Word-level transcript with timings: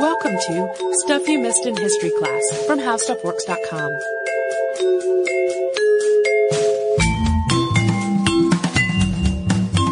Welcome 0.00 0.32
to 0.32 0.94
Stuff 1.04 1.28
You 1.28 1.38
Missed 1.40 1.66
in 1.66 1.76
History 1.76 2.10
Class 2.18 2.64
from 2.66 2.78
HowStuffWorks.com. 2.78 3.92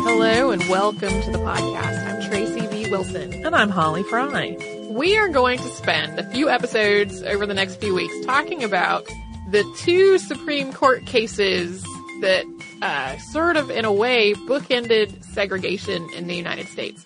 Hello 0.06 0.50
and 0.50 0.66
welcome 0.70 1.10
to 1.10 1.30
the 1.30 1.36
podcast. 1.36 2.06
I'm 2.06 2.30
Tracy 2.30 2.66
V. 2.68 2.90
Wilson. 2.90 3.34
And 3.44 3.54
I'm 3.54 3.68
Holly 3.68 4.02
Fry. 4.04 4.56
We 4.88 5.18
are 5.18 5.28
going 5.28 5.58
to 5.58 5.68
spend 5.68 6.18
a 6.18 6.24
few 6.30 6.48
episodes 6.48 7.22
over 7.24 7.44
the 7.44 7.52
next 7.52 7.78
few 7.78 7.94
weeks 7.94 8.14
talking 8.24 8.64
about 8.64 9.06
the 9.50 9.62
two 9.76 10.16
Supreme 10.16 10.72
Court 10.72 11.04
cases 11.04 11.82
that 12.22 12.46
uh, 12.80 13.18
sort 13.18 13.58
of, 13.58 13.70
in 13.70 13.84
a 13.84 13.92
way, 13.92 14.32
bookended 14.32 15.22
segregation 15.22 16.08
in 16.16 16.28
the 16.28 16.34
United 16.34 16.66
States. 16.68 17.04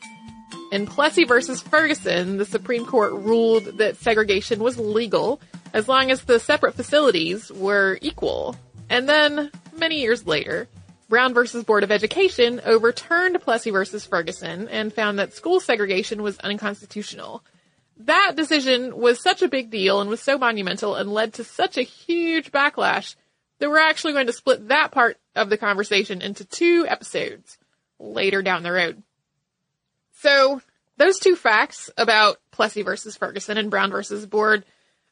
In 0.73 0.87
Plessy 0.87 1.25
versus 1.25 1.61
Ferguson, 1.61 2.39
the 2.39 2.47
Supreme 2.47 2.87
Court 2.87 3.13
ruled 3.13 3.77
that 3.77 3.99
segregation 3.99 4.59
was 4.59 4.79
legal 4.79 5.39
as 5.75 5.87
long 5.87 6.11
as 6.11 6.25
the 6.25 6.41
separate 6.41 6.73
facilities 6.73 7.53
were 7.53 7.99
equal. 8.01 8.57
And 8.89 9.07
then, 9.07 9.51
many 9.77 10.01
years 10.01 10.27
later, 10.27 10.69
Brown 11.11 11.35
versus 11.35 11.63
Board 11.63 11.85
of 11.85 11.93
Education 11.93 12.63
overturned 12.65 13.43
Plessy 13.43 13.69
versus 13.71 14.07
Ferguson 14.07 14.67
and 14.69 14.95
found 14.95 15.19
that 15.19 15.35
school 15.35 15.61
segregation 15.61 16.23
was 16.23 16.39
unconstitutional. 16.39 17.45
That 17.99 18.33
decision 18.35 18.97
was 18.97 19.23
such 19.23 19.43
a 19.43 19.49
big 19.49 19.69
deal 19.69 20.01
and 20.01 20.09
was 20.09 20.23
so 20.23 20.39
monumental 20.39 20.95
and 20.95 21.13
led 21.13 21.35
to 21.35 21.45
such 21.45 21.77
a 21.77 21.83
huge 21.83 22.51
backlash 22.51 23.15
that 23.59 23.69
we're 23.69 23.77
actually 23.77 24.15
going 24.15 24.29
to 24.29 24.33
split 24.33 24.69
that 24.69 24.91
part 24.91 25.19
of 25.37 25.51
the 25.51 25.59
conversation 25.59 26.23
into 26.23 26.47
two 26.47 26.87
episodes 26.89 27.59
later 27.99 28.41
down 28.41 28.63
the 28.63 28.73
road. 28.73 29.03
So 30.23 30.63
those 30.97 31.19
two 31.19 31.37
facts 31.37 31.91
about 31.97 32.39
Plessy 32.51 32.83
versus 32.83 33.17
Ferguson 33.17 33.59
and 33.59 33.71
Brown 33.71 33.91
versus 33.91 34.27
Board 34.27 34.65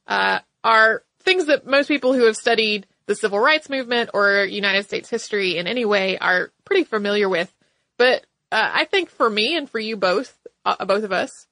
uh, 0.07 0.41
are 0.63 1.03
things 1.23 1.47
that 1.47 1.67
most 1.67 1.89
people 1.89 2.13
who 2.13 2.27
have 2.27 2.37
studied 2.37 2.87
the 3.07 3.15
civil 3.15 3.39
rights 3.39 3.69
movement 3.69 4.11
or 4.15 4.45
United 4.45 4.85
States 4.85 5.09
history 5.09 5.57
in 5.57 5.67
any 5.67 5.85
way 5.85 6.19
are 6.19 6.53
pretty 6.65 6.85
familiar 6.85 7.29
with. 7.29 7.53
But 7.99 8.25
uh, 8.53 8.71
I 8.73 8.85
think 8.85 9.11
for 9.11 9.29
me 9.29 9.57
and 9.57 9.69
for 9.69 9.79
you 9.79 9.97
both, 9.97 10.37
uh, 10.65 10.85
both 10.85 11.05
of 11.05 11.13
us, 11.13 11.47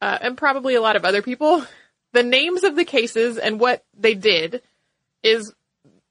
uh, 0.00 0.18
and 0.20 0.36
probably 0.36 0.74
a 0.74 0.80
lot 0.80 0.96
of 0.96 1.04
other 1.04 1.22
people, 1.22 1.64
the 2.12 2.22
names 2.22 2.64
of 2.64 2.76
the 2.76 2.84
cases 2.84 3.38
and 3.38 3.60
what 3.60 3.84
they 3.98 4.14
did 4.14 4.62
is 5.22 5.52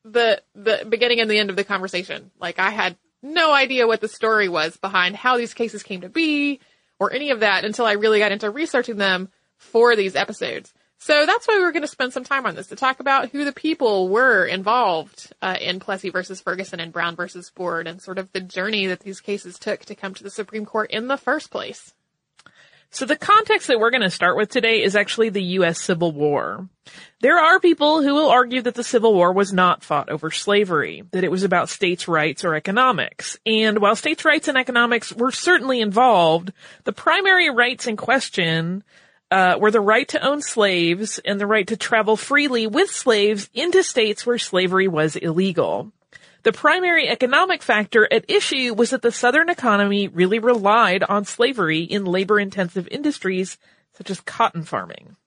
the 0.04 0.42
the 0.56 0.86
beginning 0.88 1.20
and 1.20 1.30
the 1.30 1.40
end 1.40 1.50
of 1.50 1.56
the 1.56 1.64
conversation. 1.64 2.32
Like 2.40 2.60
I 2.60 2.70
had 2.70 2.98
no 3.22 3.54
idea 3.54 3.88
what 3.88 4.02
the 4.02 4.08
story 4.08 4.48
was 4.48 4.78
behind 4.78 5.16
how 5.16 5.38
these 5.38 5.54
cases 5.54 5.84
came 5.84 6.02
to 6.02 6.10
be 6.10 6.60
or 7.00 7.14
any 7.14 7.32
of 7.32 7.42
that 7.42 7.66
until 7.66 7.86
I 7.86 7.94
really 7.94 8.20
got 8.20 8.32
into 8.32 8.50
researching 8.50 8.98
them 8.98 9.30
for 9.58 9.96
these 9.96 10.16
episodes. 10.16 10.74
So 11.00 11.26
that's 11.26 11.48
why 11.48 11.60
we're 11.60 11.72
going 11.72 11.84
to 11.84 11.88
spend 11.88 12.14
some 12.14 12.24
time 12.24 12.46
on 12.46 12.56
this 12.56 12.68
to 12.68 12.76
talk 12.76 13.00
about 13.00 13.30
who 13.30 13.46
the 13.46 13.52
people 13.52 14.10
were 14.10 14.46
involved 14.46 15.32
uh, 15.42 15.56
in 15.62 15.80
Plessy 15.80 16.10
versus 16.10 16.42
Ferguson 16.42 16.80
and 16.80 16.92
Brown 16.92 17.16
versus 17.16 17.52
Board 17.52 17.88
and 17.88 18.02
sort 18.02 18.18
of 18.18 18.32
the 18.32 18.42
journey 18.42 18.88
that 18.88 19.02
these 19.02 19.22
cases 19.22 19.60
took 19.60 19.86
to 19.86 19.96
come 19.96 20.16
to 20.16 20.24
the 20.24 20.32
Supreme 20.32 20.66
Court 20.66 20.90
in 20.90 21.08
the 21.08 21.18
first 21.18 21.52
place. 21.52 21.94
So 22.98 23.06
the 23.06 23.16
context 23.16 23.68
that 23.68 23.80
we're 23.80 23.92
going 23.92 24.02
to 24.02 24.10
start 24.10 24.38
with 24.38 24.50
today 24.50 24.82
is 24.82 24.96
actually 24.96 25.30
the 25.30 25.44
U.S. 25.60 25.80
Civil 25.80 26.12
War. 26.12 26.68
There 27.22 27.38
are 27.38 27.60
people 27.60 28.02
who 28.02 28.16
will 28.16 28.32
argue 28.32 28.64
that 28.64 28.74
the 28.74 28.84
Civil 28.84 29.14
War 29.14 29.32
was 29.32 29.54
not 29.54 29.84
fought 29.84 30.10
over 30.10 30.32
slavery, 30.32 31.04
that 31.12 31.24
it 31.24 31.30
was 31.30 31.44
about 31.44 31.70
states' 31.70 32.08
rights 32.08 32.44
or 32.44 32.56
economics. 32.56 33.38
And 33.46 33.78
while 33.78 33.96
states' 33.96 34.26
rights 34.26 34.48
and 34.48 34.58
economics 34.58 35.14
were 35.14 35.32
certainly 35.32 35.80
involved, 35.80 36.52
the 36.86 36.92
primary 36.92 37.52
rights 37.52 37.86
in 37.86 37.98
question 37.98 38.84
uh, 39.30 39.58
were 39.60 39.70
the 39.70 39.80
right 39.80 40.08
to 40.08 40.28
own 40.28 40.42
slaves 40.42 41.20
and 41.24 41.40
the 41.40 41.46
right 41.46 41.68
to 41.68 41.78
travel 41.78 42.18
freely 42.18 42.66
with 42.66 42.90
slaves 42.90 43.48
into 43.54 43.84
states 43.84 44.26
where 44.26 44.40
slavery 44.40 44.88
was 44.88 45.16
illegal. 45.16 45.92
The 46.48 46.54
primary 46.54 47.10
economic 47.10 47.62
factor 47.62 48.08
at 48.10 48.32
issue 48.32 48.74
was 48.74 48.92
that 48.92 49.02
the 49.02 49.12
Southern 49.12 49.50
economy 49.50 50.08
really 50.08 50.40
relied 50.40 51.04
on 51.04 51.26
slavery 51.26 51.82
in 51.82 52.06
labor 52.06 52.40
intensive 52.40 52.88
industries 52.90 53.58
such 53.98 54.10
as 54.10 54.22
cotton 54.22 54.64
farming. 54.64 55.18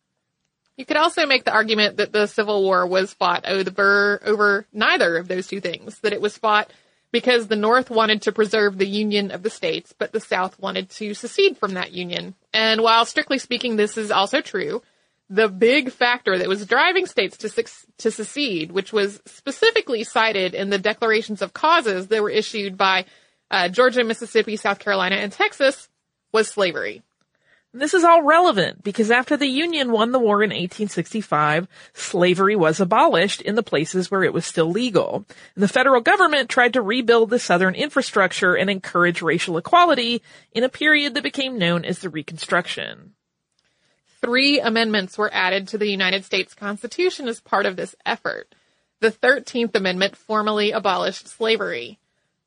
You 0.78 0.86
could 0.86 0.97
also 0.97 1.26
make 1.26 1.44
the 1.44 1.53
argument 1.53 1.98
that 1.98 2.10
the 2.10 2.26
Civil 2.26 2.62
War 2.62 2.86
was 2.86 3.12
fought 3.12 3.44
over, 3.44 4.19
over 4.25 4.66
neither 4.72 5.19
of 5.19 5.28
those 5.28 5.47
two 5.47 5.60
things, 5.60 5.98
that 5.98 6.14
it 6.14 6.22
was 6.22 6.38
fought 6.38 6.72
because 7.12 7.48
the 7.48 7.54
North 7.54 7.91
wanted 7.91 8.22
to 8.22 8.32
preserve 8.32 8.78
the 8.78 8.88
union 8.88 9.31
of 9.31 9.42
the 9.42 9.50
states, 9.50 9.92
but 9.92 10.12
the 10.12 10.20
South 10.20 10.58
wanted 10.58 10.88
to 10.88 11.12
secede 11.12 11.58
from 11.58 11.75
that 11.75 11.92
union. 11.92 12.34
And 12.54 12.81
while 12.81 13.04
strictly 13.04 13.37
speaking 13.38 13.76
this 13.76 13.98
is 13.98 14.10
also 14.10 14.41
true, 14.41 14.81
the 15.30 15.48
big 15.48 15.92
factor 15.92 16.36
that 16.36 16.48
was 16.48 16.66
driving 16.66 17.06
states 17.06 17.36
to, 17.38 17.64
to 17.98 18.10
secede, 18.10 18.72
which 18.72 18.92
was 18.92 19.20
specifically 19.26 20.02
cited 20.02 20.54
in 20.54 20.70
the 20.70 20.78
declarations 20.78 21.41
of 21.41 21.54
causes 21.54 22.08
that 22.08 22.22
were 22.22 22.30
issued 22.30 22.76
by 22.76 23.04
uh, 23.48 23.69
Georgia, 23.69 24.02
Mississippi, 24.02 24.56
South 24.56 24.80
Carolina, 24.80 25.16
and 25.16 25.30
Texas, 25.30 25.88
was 26.32 26.48
slavery. 26.48 27.02
This 27.72 27.94
is 27.94 28.02
all 28.02 28.24
relevant 28.24 28.82
because 28.82 29.12
after 29.12 29.36
the 29.36 29.46
Union 29.46 29.92
won 29.92 30.10
the 30.10 30.19
war 30.19 30.42
in 30.42 30.50
1865, 30.50 31.69
slavery 31.92 32.56
was 32.56 32.80
abolished 32.80 33.40
in 33.40 33.54
the 33.54 33.62
places 33.62 34.10
where 34.10 34.24
it 34.24 34.32
was 34.32 34.44
still 34.44 34.69
legal. 34.69 35.24
And 35.54 35.62
the 35.62 35.69
federal 35.69 36.00
government 36.00 36.48
tried 36.48 36.72
to 36.72 36.82
rebuild 36.82 37.30
the 37.30 37.38
Southern 37.38 37.76
infrastructure 37.76 38.56
and 38.56 38.69
encourage 38.69 39.22
racial 39.22 39.56
equality 39.56 40.22
in 40.50 40.64
a 40.64 40.69
period 40.69 41.14
that 41.14 41.22
became 41.22 41.58
known 41.58 41.84
as 41.84 42.00
the 42.00 42.10
Reconstruction 42.10 43.14
three 44.22 44.60
amendments 44.60 45.16
were 45.16 45.32
added 45.32 45.69
to 45.69 45.78
the 45.78 45.91
United 45.91 46.25
States 46.25 46.54
Constitution 46.54 47.28
as 47.28 47.41
part 47.41 47.66
of 47.66 47.76
this 47.76 47.94
effort. 48.04 48.54
The 49.00 49.10
13th 49.10 49.75
Amendment 49.75 50.16
formally 50.16 50.72
abolished 50.72 51.28
slavery. 51.28 51.98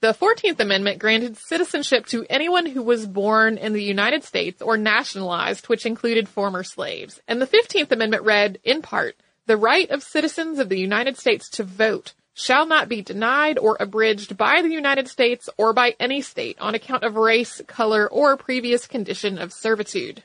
The 0.02 0.14
14th 0.14 0.60
Amendment 0.60 1.00
granted 1.00 1.38
citizenship 1.38 2.06
to 2.08 2.26
anyone 2.30 2.66
who 2.66 2.84
was 2.84 3.08
born 3.08 3.58
in 3.58 3.74
the 3.74 3.82
United 3.82 4.24
States 4.24 4.62
or 4.62 4.78
nationalized, 4.78 5.70
which 5.70 5.86
included 5.86 6.28
former 6.28 6.64
slaves. 6.64 7.22
And 7.28 7.42
the 7.42 7.48
15th 7.48 7.92
Amendment 7.92 8.24
read, 8.24 8.60
in 8.64 8.82
part, 8.82 9.16
the 9.46 9.58
right 9.58 9.90
of 9.90 10.04
citizens 10.04 10.60
of 10.60 10.70
the 10.70 10.80
United 10.80 11.18
States 11.18 11.50
to 11.52 11.64
vote 11.64 12.14
shall 12.34 12.66
not 12.66 12.90
be 12.90 13.02
denied 13.02 13.58
or 13.58 13.78
abridged 13.80 14.38
by 14.38 14.62
the 14.62 14.70
United 14.70 15.08
States 15.08 15.50
or 15.58 15.74
by 15.74 15.96
any 16.00 16.22
state 16.22 16.58
on 16.60 16.76
account 16.76 17.04
of 17.04 17.16
race, 17.16 17.62
color, 17.68 18.08
or 18.10 18.38
previous 18.38 18.88
condition 18.88 19.38
of 19.38 19.54
servitude. 19.54 20.24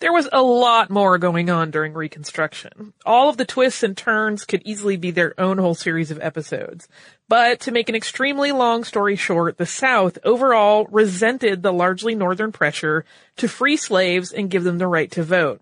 There 0.00 0.12
was 0.12 0.28
a 0.32 0.42
lot 0.42 0.90
more 0.90 1.18
going 1.18 1.50
on 1.50 1.72
during 1.72 1.92
Reconstruction. 1.92 2.92
All 3.04 3.28
of 3.28 3.36
the 3.36 3.44
twists 3.44 3.82
and 3.82 3.96
turns 3.96 4.44
could 4.44 4.62
easily 4.64 4.96
be 4.96 5.10
their 5.10 5.34
own 5.40 5.58
whole 5.58 5.74
series 5.74 6.12
of 6.12 6.20
episodes. 6.20 6.86
But 7.28 7.58
to 7.60 7.72
make 7.72 7.88
an 7.88 7.96
extremely 7.96 8.52
long 8.52 8.84
story 8.84 9.16
short, 9.16 9.58
the 9.58 9.66
South 9.66 10.16
overall 10.22 10.86
resented 10.92 11.62
the 11.62 11.72
largely 11.72 12.14
Northern 12.14 12.52
pressure 12.52 13.04
to 13.38 13.48
free 13.48 13.76
slaves 13.76 14.30
and 14.30 14.50
give 14.50 14.62
them 14.62 14.78
the 14.78 14.86
right 14.86 15.10
to 15.10 15.24
vote. 15.24 15.60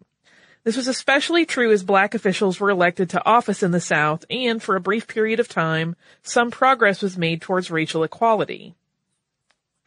This 0.64 0.76
was 0.76 0.88
especially 0.88 1.46
true 1.46 1.72
as 1.72 1.82
black 1.82 2.14
officials 2.14 2.60
were 2.60 2.70
elected 2.70 3.08
to 3.10 3.24
office 3.24 3.62
in 3.62 3.70
the 3.70 3.80
South 3.80 4.26
and 4.28 4.62
for 4.62 4.76
a 4.76 4.80
brief 4.80 5.06
period 5.06 5.40
of 5.40 5.48
time, 5.48 5.96
some 6.22 6.50
progress 6.50 7.00
was 7.00 7.16
made 7.16 7.40
towards 7.40 7.70
racial 7.70 8.02
equality. 8.02 8.74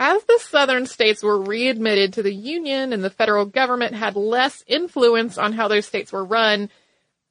As 0.02 0.24
the 0.24 0.40
southern 0.40 0.86
states 0.86 1.22
were 1.22 1.42
readmitted 1.42 2.14
to 2.14 2.24
the 2.24 2.34
Union 2.34 2.94
and 2.94 3.04
the 3.04 3.10
federal 3.10 3.44
government 3.44 3.96
had 3.96 4.16
less 4.16 4.64
influence 4.66 5.38
on 5.38 5.52
how 5.52 5.68
those 5.68 5.86
states 5.86 6.14
were 6.14 6.24
run, 6.24 6.70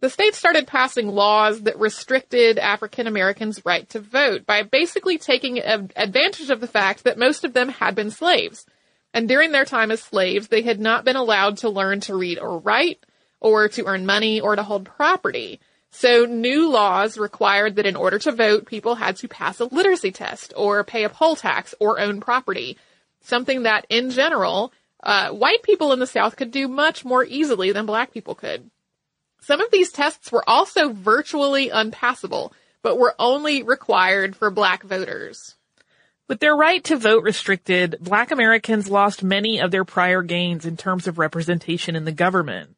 the 0.00 0.10
states 0.10 0.36
started 0.36 0.66
passing 0.66 1.08
laws 1.08 1.62
that 1.62 1.80
restricted 1.80 2.58
African 2.58 3.06
Americans' 3.06 3.64
right 3.64 3.88
to 3.88 4.00
vote 4.00 4.44
by 4.44 4.62
basically 4.62 5.16
taking 5.16 5.58
advantage 5.58 6.50
of 6.50 6.60
the 6.60 6.68
fact 6.68 7.04
that 7.04 7.18
most 7.18 7.42
of 7.42 7.54
them 7.54 7.70
had 7.70 7.94
been 7.94 8.10
slaves. 8.10 8.66
And 9.14 9.26
during 9.26 9.50
their 9.50 9.64
time 9.64 9.90
as 9.90 10.02
slaves, 10.02 10.48
they 10.48 10.62
had 10.62 10.78
not 10.78 11.06
been 11.06 11.16
allowed 11.16 11.56
to 11.58 11.70
learn 11.70 12.00
to 12.00 12.14
read 12.14 12.38
or 12.38 12.58
write, 12.58 13.04
or 13.40 13.68
to 13.68 13.86
earn 13.86 14.04
money, 14.04 14.40
or 14.40 14.54
to 14.54 14.62
hold 14.62 14.84
property. 14.84 15.58
So 15.90 16.26
new 16.26 16.68
laws 16.68 17.18
required 17.18 17.76
that 17.76 17.86
in 17.86 17.96
order 17.96 18.18
to 18.20 18.32
vote, 18.32 18.66
people 18.66 18.96
had 18.96 19.16
to 19.16 19.28
pass 19.28 19.58
a 19.60 19.64
literacy 19.64 20.12
test 20.12 20.52
or 20.56 20.84
pay 20.84 21.04
a 21.04 21.08
poll 21.08 21.34
tax 21.34 21.74
or 21.80 21.98
own 21.98 22.20
property. 22.20 22.76
Something 23.20 23.62
that 23.62 23.86
in 23.88 24.10
general, 24.10 24.72
uh, 25.02 25.30
white 25.30 25.62
people 25.62 25.92
in 25.92 25.98
the 25.98 26.06
South 26.06 26.36
could 26.36 26.50
do 26.50 26.68
much 26.68 27.04
more 27.04 27.24
easily 27.24 27.72
than 27.72 27.86
black 27.86 28.12
people 28.12 28.34
could. 28.34 28.70
Some 29.40 29.60
of 29.60 29.70
these 29.70 29.92
tests 29.92 30.30
were 30.30 30.48
also 30.48 30.92
virtually 30.92 31.70
unpassable, 31.70 32.52
but 32.82 32.98
were 32.98 33.14
only 33.18 33.62
required 33.62 34.36
for 34.36 34.50
black 34.50 34.82
voters. 34.82 35.54
With 36.28 36.40
their 36.40 36.54
right 36.54 36.84
to 36.84 36.96
vote 36.96 37.22
restricted, 37.22 37.96
black 38.00 38.30
Americans 38.30 38.90
lost 38.90 39.22
many 39.22 39.60
of 39.60 39.70
their 39.70 39.84
prior 39.84 40.22
gains 40.22 40.66
in 40.66 40.76
terms 40.76 41.06
of 41.06 41.18
representation 41.18 41.96
in 41.96 42.04
the 42.04 42.12
government. 42.12 42.76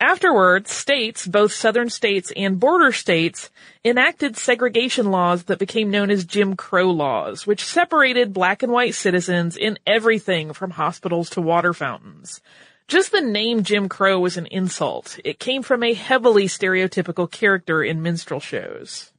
Afterwards, 0.00 0.70
states, 0.70 1.26
both 1.26 1.54
southern 1.54 1.88
states 1.88 2.30
and 2.36 2.60
border 2.60 2.92
states, 2.92 3.50
enacted 3.82 4.36
segregation 4.36 5.10
laws 5.10 5.44
that 5.44 5.58
became 5.58 5.90
known 5.90 6.10
as 6.10 6.26
Jim 6.26 6.54
Crow 6.54 6.90
laws, 6.90 7.46
which 7.46 7.64
separated 7.64 8.34
black 8.34 8.62
and 8.62 8.70
white 8.70 8.94
citizens 8.94 9.56
in 9.56 9.78
everything 9.86 10.52
from 10.52 10.72
hospitals 10.72 11.30
to 11.30 11.40
water 11.40 11.72
fountains. 11.72 12.42
Just 12.88 13.10
the 13.10 13.22
name 13.22 13.62
Jim 13.62 13.88
Crow 13.88 14.20
was 14.20 14.36
an 14.36 14.46
insult. 14.46 15.18
It 15.24 15.38
came 15.38 15.62
from 15.62 15.82
a 15.82 15.94
heavily 15.94 16.44
stereotypical 16.44 17.30
character 17.30 17.82
in 17.82 18.02
minstrel 18.02 18.38
shows. 18.38 19.12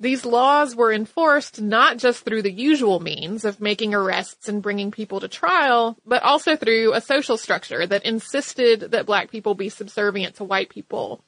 These 0.00 0.26
laws 0.26 0.74
were 0.74 0.92
enforced 0.92 1.60
not 1.60 1.98
just 1.98 2.24
through 2.24 2.42
the 2.42 2.52
usual 2.52 2.98
means 2.98 3.44
of 3.44 3.60
making 3.60 3.94
arrests 3.94 4.48
and 4.48 4.60
bringing 4.60 4.90
people 4.90 5.20
to 5.20 5.28
trial, 5.28 5.96
but 6.04 6.22
also 6.22 6.56
through 6.56 6.92
a 6.92 7.00
social 7.00 7.36
structure 7.36 7.86
that 7.86 8.04
insisted 8.04 8.80
that 8.90 9.06
black 9.06 9.30
people 9.30 9.54
be 9.54 9.68
subservient 9.68 10.36
to 10.36 10.44
white 10.44 10.68
people. 10.68 11.22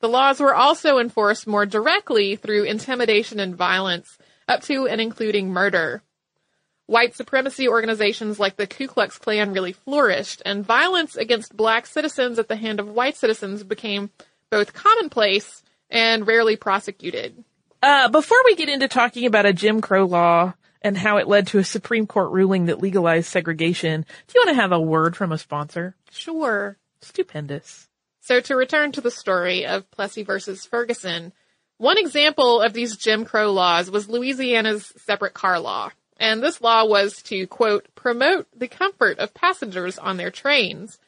The 0.00 0.08
laws 0.08 0.40
were 0.40 0.54
also 0.54 0.98
enforced 0.98 1.46
more 1.46 1.66
directly 1.66 2.34
through 2.34 2.64
intimidation 2.64 3.38
and 3.38 3.54
violence, 3.54 4.18
up 4.48 4.62
to 4.62 4.88
and 4.88 5.00
including 5.00 5.50
murder. 5.50 6.02
White 6.86 7.14
supremacy 7.14 7.68
organizations 7.68 8.40
like 8.40 8.56
the 8.56 8.66
Ku 8.66 8.88
Klux 8.88 9.18
Klan 9.18 9.52
really 9.52 9.72
flourished, 9.72 10.42
and 10.44 10.66
violence 10.66 11.16
against 11.16 11.56
black 11.56 11.86
citizens 11.86 12.40
at 12.40 12.48
the 12.48 12.56
hand 12.56 12.80
of 12.80 12.88
white 12.88 13.16
citizens 13.16 13.62
became 13.62 14.10
both 14.50 14.72
commonplace 14.72 15.62
and 15.88 16.26
rarely 16.26 16.56
prosecuted. 16.56 17.44
Uh, 17.82 18.08
before 18.08 18.38
we 18.44 18.56
get 18.56 18.68
into 18.68 18.88
talking 18.88 19.24
about 19.24 19.46
a 19.46 19.52
Jim 19.52 19.80
Crow 19.80 20.04
law 20.04 20.52
and 20.82 20.96
how 20.98 21.16
it 21.16 21.28
led 21.28 21.46
to 21.48 21.58
a 21.58 21.64
Supreme 21.64 22.06
Court 22.06 22.30
ruling 22.30 22.66
that 22.66 22.82
legalized 22.82 23.28
segregation, 23.28 24.02
do 24.02 24.34
you 24.34 24.40
want 24.44 24.56
to 24.56 24.60
have 24.60 24.72
a 24.72 24.80
word 24.80 25.16
from 25.16 25.32
a 25.32 25.38
sponsor? 25.38 25.96
Sure. 26.10 26.76
Stupendous. 27.00 27.88
So 28.20 28.40
to 28.40 28.54
return 28.54 28.92
to 28.92 29.00
the 29.00 29.10
story 29.10 29.66
of 29.66 29.90
Plessy 29.90 30.22
versus 30.22 30.66
Ferguson, 30.66 31.32
one 31.78 31.96
example 31.96 32.60
of 32.60 32.74
these 32.74 32.98
Jim 32.98 33.24
Crow 33.24 33.50
laws 33.50 33.90
was 33.90 34.10
Louisiana's 34.10 34.92
separate 34.98 35.32
car 35.32 35.58
law. 35.58 35.90
And 36.18 36.42
this 36.42 36.60
law 36.60 36.84
was 36.84 37.22
to, 37.24 37.46
quote, 37.46 37.88
promote 37.94 38.46
the 38.54 38.68
comfort 38.68 39.18
of 39.18 39.32
passengers 39.32 39.96
on 39.96 40.18
their 40.18 40.30
trains 40.30 40.98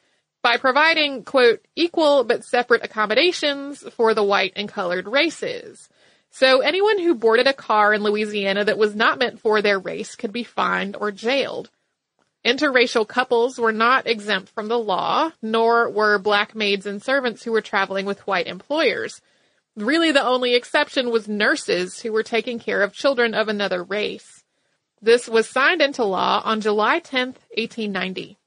by 0.43 0.57
providing, 0.57 1.23
quote, 1.25 1.61
equal 1.77 2.25
but 2.25 2.45
separate 2.45 2.83
accommodations 2.83 3.81
for 3.95 4.15
the 4.15 4.25
white 4.25 4.55
and 4.57 4.71
colored 4.71 5.07
races. 5.07 5.91
So 6.33 6.61
anyone 6.61 6.99
who 6.99 7.15
boarded 7.15 7.47
a 7.47 7.53
car 7.53 7.93
in 7.93 8.03
Louisiana 8.03 8.65
that 8.65 8.79
was 8.79 8.97
not 8.97 9.19
meant 9.19 9.41
for 9.41 9.61
their 9.61 9.79
race 9.79 10.17
could 10.17 10.33
be 10.33 10.45
fined 10.45 10.97
or 10.97 11.13
jailed. 11.13 11.71
Interracial 12.45 13.07
couples 13.07 13.59
were 13.59 13.71
not 13.71 14.07
exempt 14.07 14.49
from 14.49 14.69
the 14.69 14.79
law, 14.79 15.31
nor 15.43 15.91
were 15.91 16.19
black 16.19 16.55
maids 16.55 16.87
and 16.87 17.03
servants 17.03 17.45
who 17.45 17.53
were 17.53 17.61
traveling 17.61 18.07
with 18.07 18.27
white 18.27 18.47
employers. 18.47 19.21
Really, 19.77 20.11
the 20.11 20.25
only 20.25 20.55
exception 20.55 21.11
was 21.11 21.29
nurses 21.29 22.01
who 22.01 22.13
were 22.13 22.23
taking 22.23 22.59
care 22.59 22.83
of 22.83 22.95
children 22.95 23.35
of 23.35 23.49
another 23.49 23.85
race. 23.85 24.43
This 25.03 25.29
was 25.29 25.49
signed 25.49 25.83
into 25.83 26.03
law 26.03 26.41
on 26.45 26.63
July 26.63 26.99
10, 26.99 27.29
1890. 27.57 28.39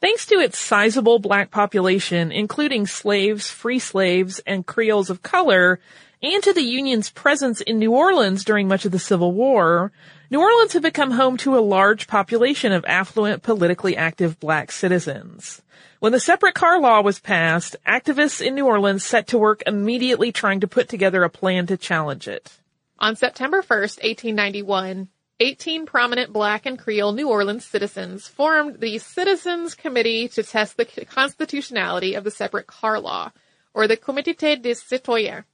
Thanks 0.00 0.26
to 0.26 0.34
its 0.34 0.58
sizable 0.58 1.18
black 1.18 1.50
population, 1.50 2.30
including 2.30 2.86
slaves, 2.86 3.48
free 3.48 3.78
slaves, 3.78 4.38
and 4.46 4.66
Creoles 4.66 5.08
of 5.08 5.22
color, 5.22 5.80
and 6.24 6.42
to 6.42 6.54
the 6.54 6.62
Union's 6.62 7.10
presence 7.10 7.60
in 7.60 7.78
New 7.78 7.92
Orleans 7.92 8.44
during 8.44 8.66
much 8.66 8.86
of 8.86 8.92
the 8.92 8.98
Civil 8.98 9.32
War, 9.32 9.92
New 10.30 10.40
Orleans 10.40 10.72
had 10.72 10.82
become 10.82 11.10
home 11.10 11.36
to 11.38 11.58
a 11.58 11.60
large 11.60 12.06
population 12.06 12.72
of 12.72 12.82
affluent, 12.86 13.42
politically 13.42 13.94
active 13.94 14.40
black 14.40 14.72
citizens. 14.72 15.60
When 16.00 16.12
the 16.12 16.20
separate 16.20 16.54
car 16.54 16.80
law 16.80 17.02
was 17.02 17.20
passed, 17.20 17.76
activists 17.86 18.40
in 18.40 18.54
New 18.54 18.64
Orleans 18.64 19.04
set 19.04 19.26
to 19.28 19.38
work 19.38 19.62
immediately 19.66 20.32
trying 20.32 20.60
to 20.60 20.66
put 20.66 20.88
together 20.88 21.24
a 21.24 21.28
plan 21.28 21.66
to 21.66 21.76
challenge 21.76 22.26
it. 22.26 22.50
On 22.98 23.16
September 23.16 23.60
1st, 23.60 24.02
1891, 24.02 25.08
18 25.40 25.84
prominent 25.84 26.32
black 26.32 26.64
and 26.64 26.78
Creole 26.78 27.12
New 27.12 27.28
Orleans 27.28 27.66
citizens 27.66 28.26
formed 28.26 28.80
the 28.80 28.96
Citizens 28.96 29.74
Committee 29.74 30.28
to 30.28 30.42
test 30.42 30.78
the 30.78 30.86
constitutionality 30.86 32.14
of 32.14 32.24
the 32.24 32.30
separate 32.30 32.66
car 32.66 32.98
law, 32.98 33.30
or 33.74 33.86
the 33.86 33.98
Comité 33.98 34.60
des 34.60 34.76
Citoyens. 34.76 35.44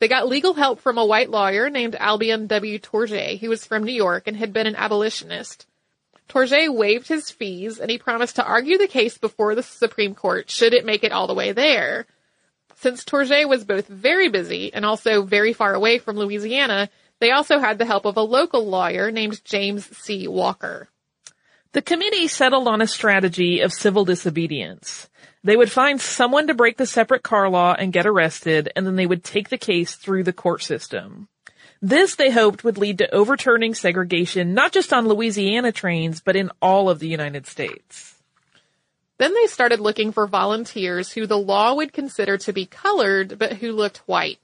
They 0.00 0.08
got 0.08 0.28
legal 0.28 0.54
help 0.54 0.80
from 0.80 0.98
a 0.98 1.06
white 1.06 1.30
lawyer 1.30 1.70
named 1.70 1.96
Albion 1.98 2.46
W. 2.46 2.78
Tourgée, 2.78 3.38
who 3.38 3.48
was 3.48 3.64
from 3.64 3.84
New 3.84 3.92
York 3.92 4.26
and 4.26 4.36
had 4.36 4.52
been 4.52 4.66
an 4.66 4.76
abolitionist. 4.76 5.66
Tourgée 6.28 6.74
waived 6.74 7.08
his 7.08 7.30
fees 7.30 7.78
and 7.78 7.90
he 7.90 7.98
promised 7.98 8.36
to 8.36 8.44
argue 8.44 8.78
the 8.78 8.88
case 8.88 9.18
before 9.18 9.54
the 9.54 9.62
Supreme 9.62 10.14
Court 10.14 10.50
should 10.50 10.74
it 10.74 10.84
make 10.84 11.04
it 11.04 11.12
all 11.12 11.26
the 11.26 11.34
way 11.34 11.52
there. 11.52 12.06
Since 12.76 13.04
Tourgée 13.04 13.48
was 13.48 13.64
both 13.64 13.86
very 13.86 14.28
busy 14.28 14.72
and 14.72 14.84
also 14.84 15.22
very 15.22 15.52
far 15.52 15.74
away 15.74 15.98
from 15.98 16.16
Louisiana, 16.16 16.90
they 17.20 17.30
also 17.30 17.58
had 17.58 17.78
the 17.78 17.86
help 17.86 18.04
of 18.04 18.16
a 18.16 18.22
local 18.22 18.66
lawyer 18.66 19.10
named 19.10 19.44
James 19.44 19.86
C. 19.96 20.26
Walker. 20.26 20.88
The 21.74 21.82
committee 21.82 22.28
settled 22.28 22.68
on 22.68 22.80
a 22.80 22.86
strategy 22.86 23.58
of 23.58 23.72
civil 23.72 24.04
disobedience. 24.04 25.08
They 25.42 25.56
would 25.56 25.72
find 25.72 26.00
someone 26.00 26.46
to 26.46 26.54
break 26.54 26.76
the 26.76 26.86
separate 26.86 27.24
car 27.24 27.50
law 27.50 27.74
and 27.76 27.92
get 27.92 28.06
arrested, 28.06 28.70
and 28.76 28.86
then 28.86 28.94
they 28.94 29.06
would 29.06 29.24
take 29.24 29.48
the 29.48 29.58
case 29.58 29.96
through 29.96 30.22
the 30.22 30.32
court 30.32 30.62
system. 30.62 31.26
This, 31.82 32.14
they 32.14 32.30
hoped, 32.30 32.62
would 32.62 32.78
lead 32.78 32.98
to 32.98 33.12
overturning 33.12 33.74
segregation 33.74 34.54
not 34.54 34.70
just 34.70 34.92
on 34.92 35.08
Louisiana 35.08 35.72
trains, 35.72 36.20
but 36.20 36.36
in 36.36 36.52
all 36.62 36.88
of 36.88 37.00
the 37.00 37.08
United 37.08 37.44
States. 37.44 38.14
Then 39.18 39.34
they 39.34 39.48
started 39.48 39.80
looking 39.80 40.12
for 40.12 40.28
volunteers 40.28 41.12
who 41.12 41.26
the 41.26 41.36
law 41.36 41.74
would 41.74 41.92
consider 41.92 42.38
to 42.38 42.52
be 42.52 42.66
colored, 42.66 43.36
but 43.36 43.54
who 43.54 43.72
looked 43.72 43.98
white. 44.06 44.38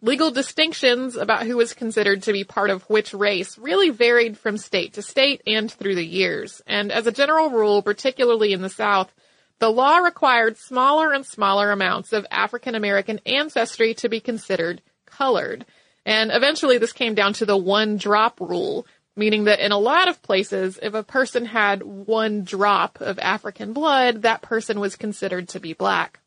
Legal 0.00 0.30
distinctions 0.30 1.16
about 1.16 1.44
who 1.44 1.56
was 1.56 1.74
considered 1.74 2.22
to 2.22 2.32
be 2.32 2.44
part 2.44 2.70
of 2.70 2.88
which 2.88 3.12
race 3.12 3.58
really 3.58 3.90
varied 3.90 4.38
from 4.38 4.56
state 4.56 4.92
to 4.92 5.02
state 5.02 5.42
and 5.44 5.72
through 5.72 5.96
the 5.96 6.06
years. 6.06 6.62
And 6.68 6.92
as 6.92 7.08
a 7.08 7.12
general 7.12 7.50
rule, 7.50 7.82
particularly 7.82 8.52
in 8.52 8.62
the 8.62 8.68
South, 8.68 9.12
the 9.58 9.70
law 9.70 9.98
required 9.98 10.56
smaller 10.56 11.12
and 11.12 11.26
smaller 11.26 11.72
amounts 11.72 12.12
of 12.12 12.26
African 12.30 12.76
American 12.76 13.20
ancestry 13.26 13.92
to 13.94 14.08
be 14.08 14.20
considered 14.20 14.82
colored. 15.04 15.66
And 16.06 16.30
eventually 16.32 16.78
this 16.78 16.92
came 16.92 17.16
down 17.16 17.32
to 17.34 17.44
the 17.44 17.56
one 17.56 17.96
drop 17.96 18.40
rule, 18.40 18.86
meaning 19.16 19.44
that 19.44 19.58
in 19.58 19.72
a 19.72 19.78
lot 19.78 20.06
of 20.06 20.22
places, 20.22 20.78
if 20.80 20.94
a 20.94 21.02
person 21.02 21.44
had 21.44 21.82
one 21.82 22.44
drop 22.44 23.00
of 23.00 23.18
African 23.18 23.72
blood, 23.72 24.22
that 24.22 24.42
person 24.42 24.78
was 24.78 24.94
considered 24.94 25.48
to 25.48 25.60
be 25.60 25.72
black. 25.72 26.20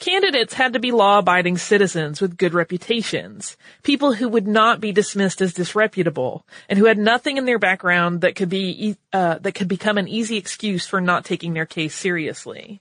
Candidates 0.00 0.54
had 0.54 0.72
to 0.72 0.80
be 0.80 0.90
law-abiding 0.90 1.56
citizens 1.56 2.20
with 2.20 2.36
good 2.36 2.52
reputations, 2.52 3.56
people 3.82 4.12
who 4.12 4.28
would 4.28 4.46
not 4.46 4.80
be 4.80 4.92
dismissed 4.92 5.40
as 5.40 5.54
disreputable, 5.54 6.44
and 6.68 6.78
who 6.78 6.86
had 6.86 6.98
nothing 6.98 7.36
in 7.36 7.44
their 7.44 7.60
background 7.60 8.20
that 8.20 8.34
could 8.34 8.48
be 8.48 8.96
uh, 9.12 9.38
that 9.38 9.54
could 9.54 9.68
become 9.68 9.96
an 9.96 10.08
easy 10.08 10.36
excuse 10.36 10.86
for 10.86 11.00
not 11.00 11.24
taking 11.24 11.54
their 11.54 11.64
case 11.64 11.94
seriously. 11.94 12.80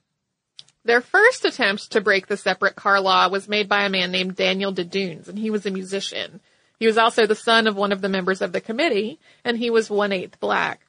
Their 0.86 1.02
first 1.02 1.46
attempt 1.46 1.92
to 1.92 2.02
break 2.02 2.28
the 2.28 2.36
separate 2.36 2.76
car 2.76 3.00
law 3.00 3.30
was 3.30 3.48
made 3.48 3.70
by 3.70 3.86
a 3.86 3.90
man 3.90 4.12
named 4.12 4.36
Daniel 4.36 4.74
Desdunes, 4.74 5.30
and 5.30 5.38
he 5.38 5.50
was 5.50 5.66
a 5.66 5.72
musician. 5.72 6.42
He 6.80 6.88
was 6.88 6.98
also 6.98 7.26
the 7.26 7.36
son 7.36 7.68
of 7.68 7.78
one 7.78 7.92
of 7.94 8.02
the 8.02 8.10
members 8.10 8.42
of 8.42 8.52
the 8.52 8.60
committee, 8.60 9.20
and 9.46 9.58
he 9.58 9.70
was 9.70 9.90
one-eighth 9.90 10.40
black. 10.42 10.82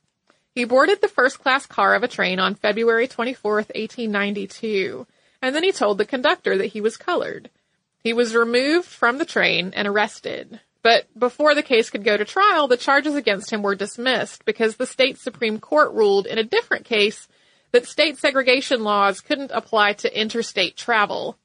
He 0.53 0.65
boarded 0.65 1.01
the 1.01 1.09
first 1.09 1.39
class 1.39 1.67
car 1.67 1.95
of 1.95 2.03
a 2.03 2.09
train 2.09 2.41
on 2.41 2.55
February 2.55 3.07
24th, 3.07 3.71
1892 3.75 5.07
and 5.45 5.55
then 5.55 5.63
he 5.63 5.73
told 5.73 5.99
the 5.99 6.07
conductor 6.07 6.57
that 6.57 6.69
he 6.69 6.81
was 6.81 6.97
colored. 6.97 7.51
He 7.99 8.15
was 8.15 8.35
removed 8.35 8.89
from 8.89 9.19
the 9.19 9.27
train 9.27 9.73
and 9.77 9.87
arrested. 9.87 10.59
But 10.83 11.07
before 11.19 11.55
the 11.55 11.63
case 11.63 11.91
could 11.91 12.03
go 12.03 12.17
to 12.17 12.25
trial, 12.25 12.67
the 12.67 12.79
charges 12.79 13.15
against 13.15 13.53
him 13.53 13.63
were 13.63 13.75
dismissed 13.75 14.45
because 14.47 14.77
the 14.77 14.87
state 14.87 15.19
Supreme 15.19 15.61
Court 15.61 15.93
ruled 15.93 16.27
in 16.27 16.39
a 16.39 16.45
different 16.45 16.87
case 16.87 17.29
that 17.73 17.87
state 17.87 18.17
segregation 18.17 18.85
laws 18.85 19.21
couldn't 19.21 19.51
apply 19.53 19.93
to 19.95 20.21
interstate 20.21 20.77
travel. 20.77 21.37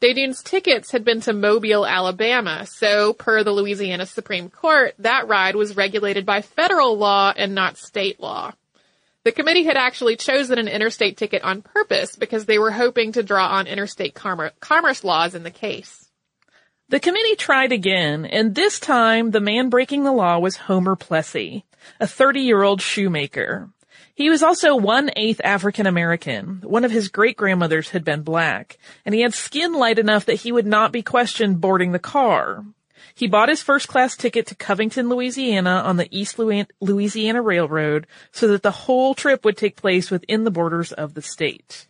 Desdunes' 0.00 0.42
tickets 0.42 0.92
had 0.92 1.04
been 1.04 1.20
to 1.22 1.32
Mobile, 1.32 1.86
Alabama, 1.86 2.66
so 2.66 3.12
per 3.12 3.42
the 3.42 3.52
Louisiana 3.52 4.06
Supreme 4.06 4.48
Court, 4.48 4.94
that 4.98 5.28
ride 5.28 5.56
was 5.56 5.76
regulated 5.76 6.24
by 6.24 6.40
federal 6.40 6.96
law 6.96 7.34
and 7.36 7.54
not 7.54 7.76
state 7.76 8.18
law. 8.18 8.52
The 9.26 9.32
committee 9.32 9.64
had 9.64 9.76
actually 9.76 10.14
chosen 10.14 10.56
an 10.56 10.68
interstate 10.68 11.16
ticket 11.16 11.42
on 11.42 11.60
purpose 11.60 12.14
because 12.14 12.46
they 12.46 12.60
were 12.60 12.70
hoping 12.70 13.10
to 13.10 13.24
draw 13.24 13.48
on 13.48 13.66
interstate 13.66 14.14
commerce 14.14 15.02
laws 15.02 15.34
in 15.34 15.42
the 15.42 15.50
case. 15.50 16.08
The 16.90 17.00
committee 17.00 17.34
tried 17.34 17.72
again, 17.72 18.24
and 18.24 18.54
this 18.54 18.78
time 18.78 19.32
the 19.32 19.40
man 19.40 19.68
breaking 19.68 20.04
the 20.04 20.12
law 20.12 20.38
was 20.38 20.56
Homer 20.56 20.94
Plessy, 20.94 21.64
a 21.98 22.06
30-year-old 22.06 22.80
shoemaker. 22.80 23.68
He 24.14 24.30
was 24.30 24.44
also 24.44 24.76
one-eighth 24.76 25.40
African 25.42 25.88
American. 25.88 26.62
One 26.62 26.84
of 26.84 26.92
his 26.92 27.08
great-grandmothers 27.08 27.90
had 27.90 28.04
been 28.04 28.22
black, 28.22 28.78
and 29.04 29.12
he 29.12 29.22
had 29.22 29.34
skin 29.34 29.72
light 29.72 29.98
enough 29.98 30.26
that 30.26 30.34
he 30.34 30.52
would 30.52 30.68
not 30.68 30.92
be 30.92 31.02
questioned 31.02 31.60
boarding 31.60 31.90
the 31.90 31.98
car. 31.98 32.64
He 33.16 33.26
bought 33.26 33.48
his 33.48 33.62
first 33.62 33.88
class 33.88 34.14
ticket 34.14 34.46
to 34.48 34.54
Covington, 34.54 35.08
Louisiana 35.08 35.82
on 35.86 35.96
the 35.96 36.06
East 36.10 36.38
Louisiana 36.38 37.40
Railroad 37.40 38.06
so 38.30 38.46
that 38.48 38.62
the 38.62 38.70
whole 38.70 39.14
trip 39.14 39.42
would 39.42 39.56
take 39.56 39.74
place 39.74 40.10
within 40.10 40.44
the 40.44 40.50
borders 40.50 40.92
of 40.92 41.14
the 41.14 41.22
state. 41.22 41.86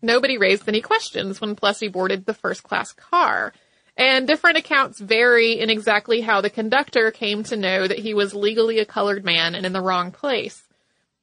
Nobody 0.00 0.38
raised 0.38 0.68
any 0.68 0.80
questions 0.80 1.40
when 1.40 1.56
Plessy 1.56 1.88
boarded 1.88 2.24
the 2.24 2.34
first 2.34 2.62
class 2.62 2.92
car. 2.92 3.52
And 3.96 4.28
different 4.28 4.58
accounts 4.58 5.00
vary 5.00 5.58
in 5.58 5.70
exactly 5.70 6.20
how 6.20 6.40
the 6.40 6.50
conductor 6.50 7.10
came 7.10 7.42
to 7.44 7.56
know 7.56 7.88
that 7.88 7.98
he 7.98 8.14
was 8.14 8.32
legally 8.32 8.78
a 8.78 8.84
colored 8.84 9.24
man 9.24 9.56
and 9.56 9.66
in 9.66 9.72
the 9.72 9.80
wrong 9.80 10.12
place. 10.12 10.62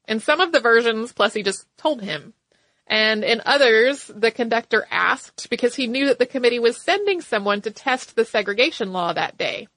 In 0.09 0.19
some 0.19 0.41
of 0.41 0.51
the 0.51 0.59
versions, 0.59 1.13
Plessy 1.13 1.41
just 1.41 1.65
told 1.77 2.01
him. 2.01 2.33
And 2.91 3.23
in 3.23 3.41
others, 3.45 4.11
the 4.13 4.31
conductor 4.31 4.85
asked 4.91 5.49
because 5.49 5.73
he 5.75 5.87
knew 5.87 6.07
that 6.07 6.19
the 6.19 6.25
committee 6.25 6.59
was 6.59 6.75
sending 6.75 7.21
someone 7.21 7.61
to 7.61 7.71
test 7.71 8.17
the 8.17 8.25
segregation 8.25 8.91
law 8.91 9.13
that 9.13 9.37
day. 9.37 9.69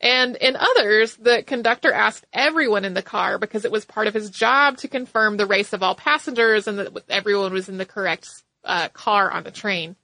And 0.00 0.34
in 0.34 0.56
others, 0.56 1.14
the 1.14 1.44
conductor 1.44 1.92
asked 1.92 2.26
everyone 2.32 2.84
in 2.84 2.94
the 2.94 3.02
car 3.02 3.38
because 3.38 3.64
it 3.64 3.70
was 3.70 3.84
part 3.84 4.08
of 4.08 4.14
his 4.14 4.30
job 4.30 4.78
to 4.78 4.88
confirm 4.88 5.36
the 5.36 5.46
race 5.46 5.72
of 5.72 5.84
all 5.84 5.94
passengers 5.94 6.66
and 6.66 6.80
that 6.80 7.04
everyone 7.08 7.52
was 7.52 7.68
in 7.68 7.78
the 7.78 7.86
correct 7.86 8.28
uh, 8.64 8.88
car 8.88 9.30
on 9.30 9.44
the 9.44 9.52
train. 9.52 9.94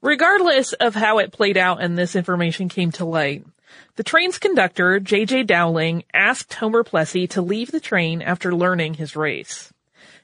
Regardless 0.00 0.74
of 0.74 0.94
how 0.94 1.18
it 1.18 1.32
played 1.32 1.56
out 1.56 1.82
and 1.82 1.98
this 1.98 2.14
information 2.14 2.68
came 2.68 2.92
to 2.92 3.04
light, 3.04 3.44
the 3.96 4.04
train's 4.04 4.38
conductor, 4.38 5.00
J.J. 5.00 5.42
Dowling, 5.42 6.04
asked 6.14 6.54
Homer 6.54 6.84
Plessy 6.84 7.26
to 7.28 7.42
leave 7.42 7.72
the 7.72 7.80
train 7.80 8.22
after 8.22 8.54
learning 8.54 8.94
his 8.94 9.16
race. 9.16 9.72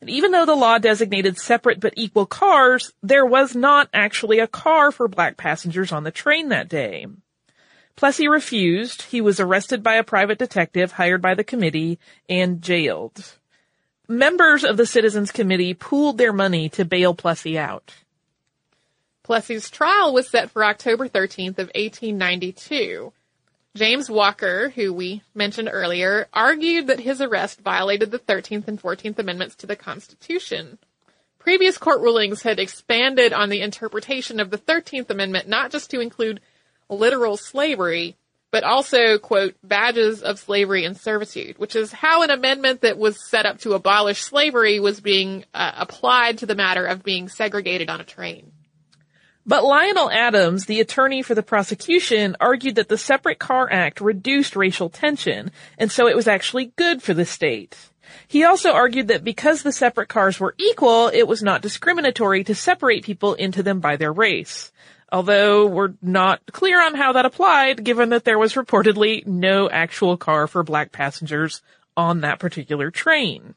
And 0.04 0.10
even 0.10 0.32
though 0.32 0.44
the 0.44 0.54
law 0.54 0.76
designated 0.76 1.38
separate 1.38 1.80
but 1.80 1.94
equal 1.96 2.26
cars, 2.26 2.92
there 3.02 3.24
was 3.24 3.56
not 3.56 3.88
actually 3.94 4.38
a 4.38 4.46
car 4.46 4.92
for 4.92 5.08
black 5.08 5.38
passengers 5.38 5.92
on 5.92 6.04
the 6.04 6.10
train 6.10 6.50
that 6.50 6.68
day. 6.68 7.06
Plessy 7.96 8.28
refused. 8.28 9.00
He 9.00 9.22
was 9.22 9.40
arrested 9.40 9.82
by 9.82 9.94
a 9.94 10.04
private 10.04 10.36
detective 10.38 10.92
hired 10.92 11.22
by 11.22 11.32
the 11.32 11.42
committee 11.42 11.98
and 12.28 12.60
jailed. 12.60 13.38
Members 14.06 14.62
of 14.62 14.76
the 14.76 14.84
Citizens 14.84 15.32
Committee 15.32 15.72
pooled 15.72 16.18
their 16.18 16.34
money 16.34 16.68
to 16.68 16.84
bail 16.84 17.14
Plessy 17.14 17.58
out. 17.58 17.94
Plessy's 19.22 19.70
trial 19.70 20.12
was 20.12 20.28
set 20.28 20.50
for 20.50 20.62
October 20.62 21.08
13th 21.08 21.56
of 21.56 21.70
1892. 21.74 23.10
James 23.76 24.08
Walker, 24.08 24.68
who 24.70 24.92
we 24.92 25.22
mentioned 25.34 25.68
earlier, 25.72 26.28
argued 26.32 26.86
that 26.86 27.00
his 27.00 27.20
arrest 27.20 27.60
violated 27.60 28.12
the 28.12 28.20
13th 28.20 28.68
and 28.68 28.80
14th 28.80 29.18
Amendments 29.18 29.56
to 29.56 29.66
the 29.66 29.74
Constitution. 29.74 30.78
Previous 31.40 31.76
court 31.76 32.00
rulings 32.00 32.42
had 32.42 32.60
expanded 32.60 33.32
on 33.32 33.48
the 33.48 33.60
interpretation 33.60 34.38
of 34.38 34.50
the 34.50 34.58
13th 34.58 35.10
Amendment 35.10 35.48
not 35.48 35.72
just 35.72 35.90
to 35.90 35.98
include 35.98 36.40
literal 36.88 37.36
slavery, 37.36 38.16
but 38.52 38.62
also, 38.62 39.18
quote, 39.18 39.56
badges 39.64 40.22
of 40.22 40.38
slavery 40.38 40.84
and 40.84 40.96
servitude, 40.96 41.58
which 41.58 41.74
is 41.74 41.90
how 41.90 42.22
an 42.22 42.30
amendment 42.30 42.82
that 42.82 42.96
was 42.96 43.28
set 43.28 43.44
up 43.44 43.58
to 43.58 43.72
abolish 43.72 44.22
slavery 44.22 44.78
was 44.78 45.00
being 45.00 45.44
uh, 45.52 45.72
applied 45.76 46.38
to 46.38 46.46
the 46.46 46.54
matter 46.54 46.86
of 46.86 47.02
being 47.02 47.28
segregated 47.28 47.90
on 47.90 48.00
a 48.00 48.04
train. 48.04 48.52
But 49.46 49.64
Lionel 49.64 50.10
Adams, 50.10 50.64
the 50.64 50.80
attorney 50.80 51.22
for 51.22 51.34
the 51.34 51.42
prosecution, 51.42 52.34
argued 52.40 52.76
that 52.76 52.88
the 52.88 52.96
Separate 52.96 53.38
Car 53.38 53.70
Act 53.70 54.00
reduced 54.00 54.56
racial 54.56 54.88
tension, 54.88 55.50
and 55.76 55.92
so 55.92 56.08
it 56.08 56.16
was 56.16 56.26
actually 56.26 56.72
good 56.76 57.02
for 57.02 57.12
the 57.12 57.26
state. 57.26 57.76
He 58.26 58.44
also 58.44 58.72
argued 58.72 59.08
that 59.08 59.24
because 59.24 59.62
the 59.62 59.72
separate 59.72 60.08
cars 60.08 60.40
were 60.40 60.54
equal, 60.58 61.08
it 61.08 61.28
was 61.28 61.42
not 61.42 61.62
discriminatory 61.62 62.44
to 62.44 62.54
separate 62.54 63.04
people 63.04 63.34
into 63.34 63.62
them 63.62 63.80
by 63.80 63.96
their 63.96 64.12
race. 64.12 64.72
Although 65.12 65.66
we're 65.66 65.94
not 66.02 66.40
clear 66.52 66.82
on 66.82 66.94
how 66.94 67.12
that 67.12 67.26
applied, 67.26 67.84
given 67.84 68.10
that 68.10 68.24
there 68.24 68.38
was 68.38 68.54
reportedly 68.54 69.26
no 69.26 69.68
actual 69.68 70.16
car 70.16 70.46
for 70.46 70.62
black 70.62 70.90
passengers 70.90 71.62
on 71.96 72.22
that 72.22 72.40
particular 72.40 72.90
train. 72.90 73.54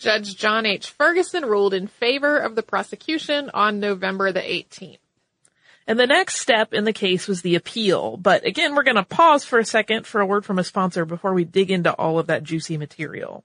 Judge 0.00 0.36
John 0.36 0.66
H. 0.66 0.90
Ferguson 0.90 1.44
ruled 1.44 1.74
in 1.74 1.86
favor 1.86 2.38
of 2.38 2.54
the 2.54 2.62
prosecution 2.62 3.50
on 3.52 3.80
November 3.80 4.32
the 4.32 4.40
18th. 4.40 4.98
And 5.86 5.98
the 5.98 6.06
next 6.06 6.36
step 6.36 6.72
in 6.72 6.84
the 6.84 6.92
case 6.92 7.28
was 7.28 7.42
the 7.42 7.54
appeal. 7.54 8.16
But 8.16 8.46
again, 8.46 8.74
we're 8.74 8.82
going 8.82 8.96
to 8.96 9.04
pause 9.04 9.44
for 9.44 9.58
a 9.58 9.64
second 9.64 10.06
for 10.06 10.20
a 10.20 10.26
word 10.26 10.44
from 10.44 10.58
a 10.58 10.64
sponsor 10.64 11.04
before 11.04 11.34
we 11.34 11.44
dig 11.44 11.70
into 11.70 11.92
all 11.92 12.18
of 12.18 12.28
that 12.28 12.44
juicy 12.44 12.76
material. 12.76 13.44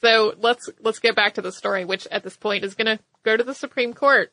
So 0.00 0.34
let's, 0.38 0.68
let's 0.80 0.98
get 0.98 1.14
back 1.14 1.34
to 1.34 1.42
the 1.42 1.52
story, 1.52 1.84
which 1.84 2.06
at 2.10 2.24
this 2.24 2.36
point 2.36 2.64
is 2.64 2.74
going 2.74 2.96
to 2.96 3.02
go 3.22 3.36
to 3.36 3.44
the 3.44 3.54
Supreme 3.54 3.94
Court. 3.94 4.32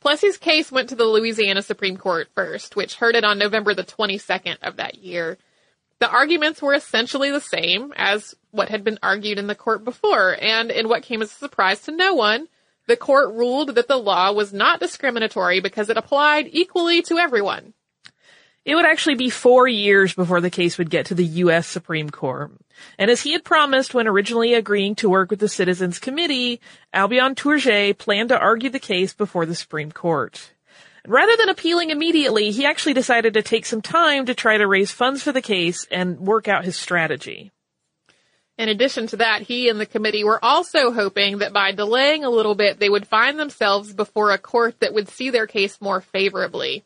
Plessy's 0.00 0.36
case 0.36 0.70
went 0.70 0.90
to 0.90 0.94
the 0.94 1.04
Louisiana 1.04 1.62
Supreme 1.62 1.96
Court 1.96 2.28
first, 2.34 2.76
which 2.76 2.96
heard 2.96 3.16
it 3.16 3.24
on 3.24 3.38
November 3.38 3.74
the 3.74 3.84
22nd 3.84 4.58
of 4.62 4.76
that 4.76 4.98
year. 4.98 5.38
The 6.00 6.10
arguments 6.10 6.62
were 6.62 6.74
essentially 6.74 7.30
the 7.30 7.40
same 7.40 7.92
as 7.96 8.34
what 8.52 8.68
had 8.68 8.84
been 8.84 8.98
argued 9.02 9.38
in 9.38 9.48
the 9.48 9.54
court 9.54 9.84
before, 9.84 10.36
and 10.40 10.70
in 10.70 10.88
what 10.88 11.02
came 11.02 11.22
as 11.22 11.32
a 11.32 11.34
surprise 11.34 11.82
to 11.82 11.92
no 11.92 12.14
one, 12.14 12.48
the 12.86 12.96
court 12.96 13.34
ruled 13.34 13.74
that 13.74 13.88
the 13.88 13.96
law 13.96 14.32
was 14.32 14.52
not 14.52 14.80
discriminatory 14.80 15.60
because 15.60 15.90
it 15.90 15.96
applied 15.96 16.48
equally 16.52 17.02
to 17.02 17.18
everyone. 17.18 17.74
It 18.64 18.74
would 18.74 18.84
actually 18.84 19.14
be 19.14 19.30
four 19.30 19.66
years 19.66 20.14
before 20.14 20.40
the 20.40 20.50
case 20.50 20.78
would 20.78 20.90
get 20.90 21.06
to 21.06 21.14
the 21.14 21.24
U.S. 21.24 21.66
Supreme 21.66 22.10
Court. 22.10 22.52
And 22.98 23.10
as 23.10 23.22
he 23.22 23.32
had 23.32 23.42
promised 23.42 23.94
when 23.94 24.06
originally 24.06 24.54
agreeing 24.54 24.94
to 24.96 25.08
work 25.08 25.30
with 25.30 25.40
the 25.40 25.48
Citizens 25.48 25.98
Committee, 25.98 26.60
Albion 26.92 27.34
Tourgée 27.34 27.96
planned 27.96 28.28
to 28.28 28.38
argue 28.38 28.70
the 28.70 28.78
case 28.78 29.14
before 29.14 29.46
the 29.46 29.54
Supreme 29.54 29.90
Court. 29.90 30.52
Rather 31.08 31.34
than 31.38 31.48
appealing 31.48 31.88
immediately, 31.88 32.50
he 32.50 32.66
actually 32.66 32.92
decided 32.92 33.32
to 33.32 33.42
take 33.42 33.64
some 33.64 33.80
time 33.80 34.26
to 34.26 34.34
try 34.34 34.58
to 34.58 34.66
raise 34.66 34.92
funds 34.92 35.22
for 35.22 35.32
the 35.32 35.40
case 35.40 35.86
and 35.90 36.20
work 36.20 36.48
out 36.48 36.66
his 36.66 36.76
strategy. 36.76 37.50
In 38.58 38.68
addition 38.68 39.06
to 39.06 39.16
that, 39.16 39.40
he 39.40 39.70
and 39.70 39.80
the 39.80 39.86
committee 39.86 40.22
were 40.22 40.44
also 40.44 40.92
hoping 40.92 41.38
that 41.38 41.54
by 41.54 41.72
delaying 41.72 42.24
a 42.24 42.30
little 42.30 42.54
bit, 42.54 42.78
they 42.78 42.90
would 42.90 43.08
find 43.08 43.38
themselves 43.38 43.94
before 43.94 44.32
a 44.32 44.38
court 44.38 44.80
that 44.80 44.92
would 44.92 45.08
see 45.08 45.30
their 45.30 45.46
case 45.46 45.80
more 45.80 46.02
favorably. 46.02 46.84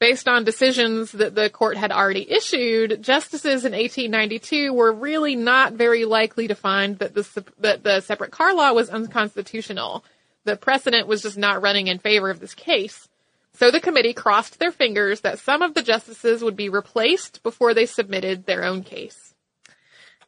Based 0.00 0.26
on 0.26 0.42
decisions 0.42 1.12
that 1.12 1.36
the 1.36 1.48
court 1.48 1.76
had 1.76 1.92
already 1.92 2.28
issued, 2.28 3.04
justices 3.04 3.64
in 3.64 3.70
1892 3.70 4.72
were 4.72 4.92
really 4.92 5.36
not 5.36 5.74
very 5.74 6.04
likely 6.04 6.48
to 6.48 6.56
find 6.56 6.98
that 6.98 7.14
the, 7.14 7.44
that 7.60 7.84
the 7.84 8.00
separate 8.00 8.32
car 8.32 8.52
law 8.52 8.72
was 8.72 8.90
unconstitutional. 8.90 10.04
The 10.44 10.56
precedent 10.56 11.06
was 11.06 11.22
just 11.22 11.38
not 11.38 11.62
running 11.62 11.86
in 11.86 12.00
favor 12.00 12.30
of 12.30 12.40
this 12.40 12.54
case. 12.54 13.08
So 13.54 13.70
the 13.70 13.80
committee 13.80 14.14
crossed 14.14 14.58
their 14.58 14.72
fingers 14.72 15.20
that 15.20 15.38
some 15.38 15.62
of 15.62 15.74
the 15.74 15.82
justices 15.82 16.42
would 16.42 16.56
be 16.56 16.68
replaced 16.68 17.42
before 17.42 17.72
they 17.72 17.86
submitted 17.86 18.46
their 18.46 18.64
own 18.64 18.82
case. 18.82 19.34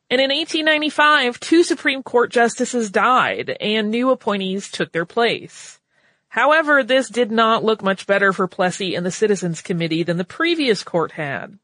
And 0.09 0.21
in 0.21 0.31
1895, 0.31 1.41
two 1.41 1.65
Supreme 1.65 2.05
Court 2.05 2.31
justices 2.31 2.91
died 2.91 3.57
and 3.61 3.91
new 3.91 4.11
appointees 4.11 4.71
took 4.71 4.93
their 4.93 5.05
place. 5.05 5.81
However, 6.29 6.85
this 6.85 7.09
did 7.09 7.33
not 7.33 7.65
look 7.65 7.83
much 7.83 8.07
better 8.07 8.33
for 8.33 8.47
Plessy 8.47 8.95
and 8.95 9.05
the 9.05 9.11
Citizens 9.11 9.63
Committee 9.63 10.05
than 10.05 10.19
the 10.19 10.25
previous 10.25 10.85
court 10.85 11.13
had. 11.13 11.59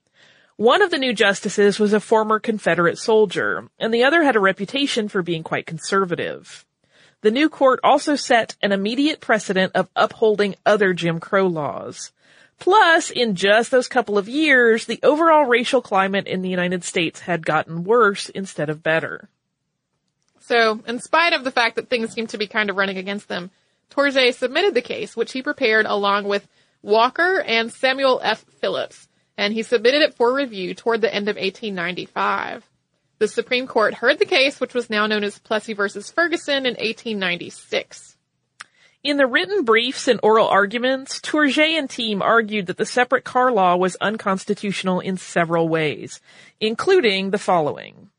One 0.57 0.83
of 0.83 0.91
the 0.91 0.99
new 0.99 1.13
justices 1.13 1.79
was 1.79 1.93
a 1.93 2.01
former 2.01 2.41
Confederate 2.41 2.99
soldier, 2.99 3.69
and 3.79 3.93
the 3.93 4.05
other 4.05 4.23
had 4.23 4.35
a 4.35 4.41
reputation 4.41 5.09
for 5.09 5.23
being 5.23 5.43
quite 5.43 5.67
conservative. 5.67 6.65
The 7.23 7.31
new 7.31 7.49
court 7.49 7.79
also 7.85 8.17
set 8.17 8.57
an 8.63 8.73
immediate 8.73 9.21
precedent 9.21 9.73
of 9.75 9.89
upholding 9.95 10.57
other 10.67 10.93
Jim 10.93 11.21
Crow 11.21 11.47
laws. 11.47 12.11
Plus, 12.59 13.11
in 13.11 13.37
just 13.37 13.71
those 13.71 13.89
couple 13.89 14.19
of 14.19 14.29
years, 14.29 14.87
the 14.87 15.01
overall 15.03 15.45
racial 15.45 15.81
climate 15.81 16.27
in 16.27 16.43
the 16.43 16.49
United 16.49 16.85
States 16.85 17.21
had 17.21 17.47
gotten 17.47 17.85
worse 17.85 18.29
instead 18.29 18.69
of 18.69 18.83
better. 18.83 19.29
So, 20.41 20.81
in 20.87 20.99
spite 20.99 21.33
of 21.33 21.45
the 21.45 21.53
fact 21.53 21.77
that 21.77 21.89
things 21.89 22.13
seemed 22.13 22.31
to 22.31 22.39
be 22.39 22.49
kind 22.49 22.71
of 22.71 22.77
running 22.77 22.99
against 22.99 23.29
them, 23.29 23.51
Tourgée 23.91 24.35
submitted 24.35 24.75
the 24.75 24.83
case, 24.83 25.17
which 25.17 25.33
he 25.33 25.43
prepared 25.43 25.87
along 25.87 26.25
with 26.25 26.49
Walker 26.83 27.41
and 27.41 27.73
Samuel 27.73 28.21
F. 28.23 28.45
Phillips, 28.61 29.09
and 29.39 29.55
he 29.55 29.63
submitted 29.63 30.03
it 30.03 30.15
for 30.15 30.35
review 30.35 30.75
toward 30.75 31.01
the 31.01 31.15
end 31.15 31.29
of 31.29 31.37
1895. 31.37 32.69
The 33.23 33.29
Supreme 33.29 33.69
Court 33.69 33.95
heard 33.95 34.19
the 34.19 34.27
case, 34.27 34.59
which 34.59 34.75
was 34.75 34.91
now 34.91 35.07
known 35.07 35.23
as 35.23 35.39
Plessy 35.39 35.75
versus 35.75 36.11
Ferguson 36.11 36.67
in 36.67 36.73
1896. 36.73 38.17
In 39.05 39.17
the 39.17 39.29
written 39.29 39.63
briefs 39.63 40.09
and 40.09 40.19
oral 40.25 40.49
arguments, 40.49 41.21
Tourgée 41.21 41.79
and 41.79 41.89
team 41.89 42.21
argued 42.21 42.67
that 42.67 42.79
the 42.79 42.85
separate 42.85 43.23
car 43.23 43.53
law 43.53 43.77
was 43.77 43.97
unconstitutional 44.01 44.99
in 44.99 45.19
several 45.19 45.69
ways, 45.69 46.21
including 46.59 47.31
the 47.31 47.39
following. 47.39 48.11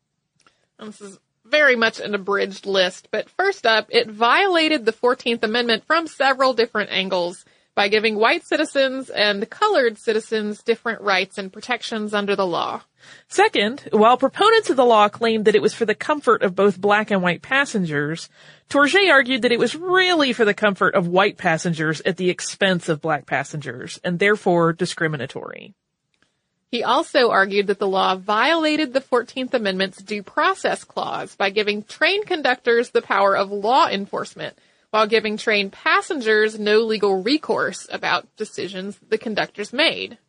This 0.79 1.01
is 1.01 1.19
very 1.43 1.75
much 1.75 1.99
an 1.99 2.15
abridged 2.15 2.65
list, 2.65 3.09
but 3.11 3.29
first 3.29 3.65
up, 3.65 3.87
it 3.89 4.09
violated 4.09 4.85
the 4.85 4.93
14th 4.93 5.43
Amendment 5.43 5.83
from 5.85 6.07
several 6.07 6.53
different 6.53 6.91
angles 6.91 7.43
by 7.75 7.87
giving 7.87 8.15
white 8.15 8.45
citizens 8.45 9.09
and 9.09 9.49
colored 9.49 9.97
citizens 9.97 10.61
different 10.61 11.01
rights 11.01 11.37
and 11.37 11.51
protections 11.51 12.13
under 12.13 12.35
the 12.35 12.45
law. 12.45 12.81
Second, 13.27 13.87
while 13.91 14.17
proponents 14.17 14.69
of 14.69 14.77
the 14.77 14.85
law 14.85 15.09
claimed 15.09 15.45
that 15.45 15.55
it 15.55 15.61
was 15.61 15.73
for 15.73 15.85
the 15.85 15.95
comfort 15.95 16.43
of 16.43 16.55
both 16.55 16.79
black 16.79 17.11
and 17.11 17.21
white 17.21 17.41
passengers, 17.41 18.29
Tourgée 18.69 19.11
argued 19.11 19.41
that 19.41 19.51
it 19.51 19.59
was 19.59 19.75
really 19.75 20.33
for 20.33 20.45
the 20.45 20.53
comfort 20.53 20.95
of 20.95 21.07
white 21.07 21.37
passengers 21.37 22.01
at 22.01 22.17
the 22.17 22.29
expense 22.29 22.89
of 22.89 23.01
black 23.01 23.25
passengers, 23.25 23.99
and 24.03 24.19
therefore 24.19 24.71
discriminatory. 24.71 25.73
He 26.71 26.83
also 26.83 27.29
argued 27.29 27.67
that 27.67 27.77
the 27.77 27.87
law 27.87 28.15
violated 28.15 28.93
the 28.93 29.01
14th 29.01 29.53
Amendment's 29.53 30.01
due 30.01 30.23
process 30.23 30.83
clause 30.83 31.35
by 31.35 31.51
giving 31.51 31.83
train 31.83 32.23
conductors 32.23 32.89
the 32.89 33.01
power 33.01 33.37
of 33.37 33.51
law 33.51 33.87
enforcement 33.87 34.57
while 34.93 35.07
giving 35.07 35.37
train 35.37 35.71
passengers 35.71 36.59
no 36.59 36.81
legal 36.81 37.23
recourse 37.23 37.87
about 37.91 38.27
decisions 38.35 38.99
the 39.09 39.17
conductors 39.17 39.73
made. 39.73 40.19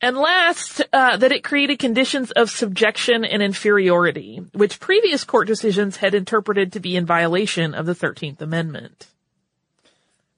And 0.00 0.16
last, 0.16 0.82
uh, 0.92 1.16
that 1.16 1.32
it 1.32 1.42
created 1.42 1.80
conditions 1.80 2.30
of 2.30 2.48
subjection 2.48 3.24
and 3.24 3.42
inferiority, 3.42 4.40
which 4.52 4.78
previous 4.78 5.24
court 5.24 5.48
decisions 5.48 5.96
had 5.96 6.14
interpreted 6.14 6.74
to 6.74 6.80
be 6.80 6.94
in 6.94 7.06
violation 7.06 7.74
of 7.74 7.86
the 7.86 7.94
13th 7.94 8.40
Amendment. 8.40 9.08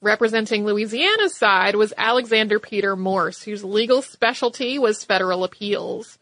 Representing 0.01 0.65
Louisiana's 0.65 1.37
side 1.37 1.75
was 1.75 1.93
Alexander 1.99 2.59
Peter 2.59 2.97
Morse, 2.97 3.43
whose 3.43 3.63
legal 3.63 4.01
specialty 4.01 4.79
was 4.79 5.05
federal 5.05 5.45
appeals. 5.45 6.17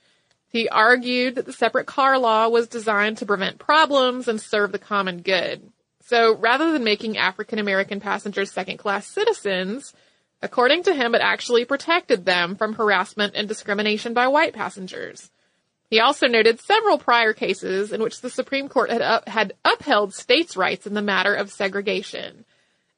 He 0.48 0.68
argued 0.68 1.36
that 1.36 1.46
the 1.46 1.52
separate 1.52 1.86
car 1.86 2.18
law 2.18 2.48
was 2.48 2.66
designed 2.66 3.18
to 3.18 3.26
prevent 3.26 3.60
problems 3.60 4.26
and 4.26 4.40
serve 4.40 4.72
the 4.72 4.80
common 4.80 5.22
good. 5.22 5.70
So 6.06 6.36
rather 6.36 6.70
than 6.70 6.84
making 6.84 7.18
African 7.18 7.58
American 7.58 7.98
passengers 7.98 8.52
second 8.52 8.76
class 8.76 9.08
citizens, 9.08 9.92
according 10.40 10.84
to 10.84 10.94
him, 10.94 11.16
it 11.16 11.20
actually 11.20 11.64
protected 11.64 12.24
them 12.24 12.54
from 12.54 12.74
harassment 12.74 13.34
and 13.34 13.48
discrimination 13.48 14.14
by 14.14 14.28
white 14.28 14.52
passengers. 14.52 15.30
He 15.90 15.98
also 15.98 16.28
noted 16.28 16.60
several 16.60 16.98
prior 16.98 17.32
cases 17.32 17.92
in 17.92 18.00
which 18.00 18.20
the 18.20 18.30
Supreme 18.30 18.68
Court 18.68 18.90
had, 18.90 19.02
up, 19.02 19.28
had 19.28 19.54
upheld 19.64 20.14
states' 20.14 20.56
rights 20.56 20.86
in 20.86 20.94
the 20.94 21.02
matter 21.02 21.34
of 21.34 21.50
segregation. 21.50 22.44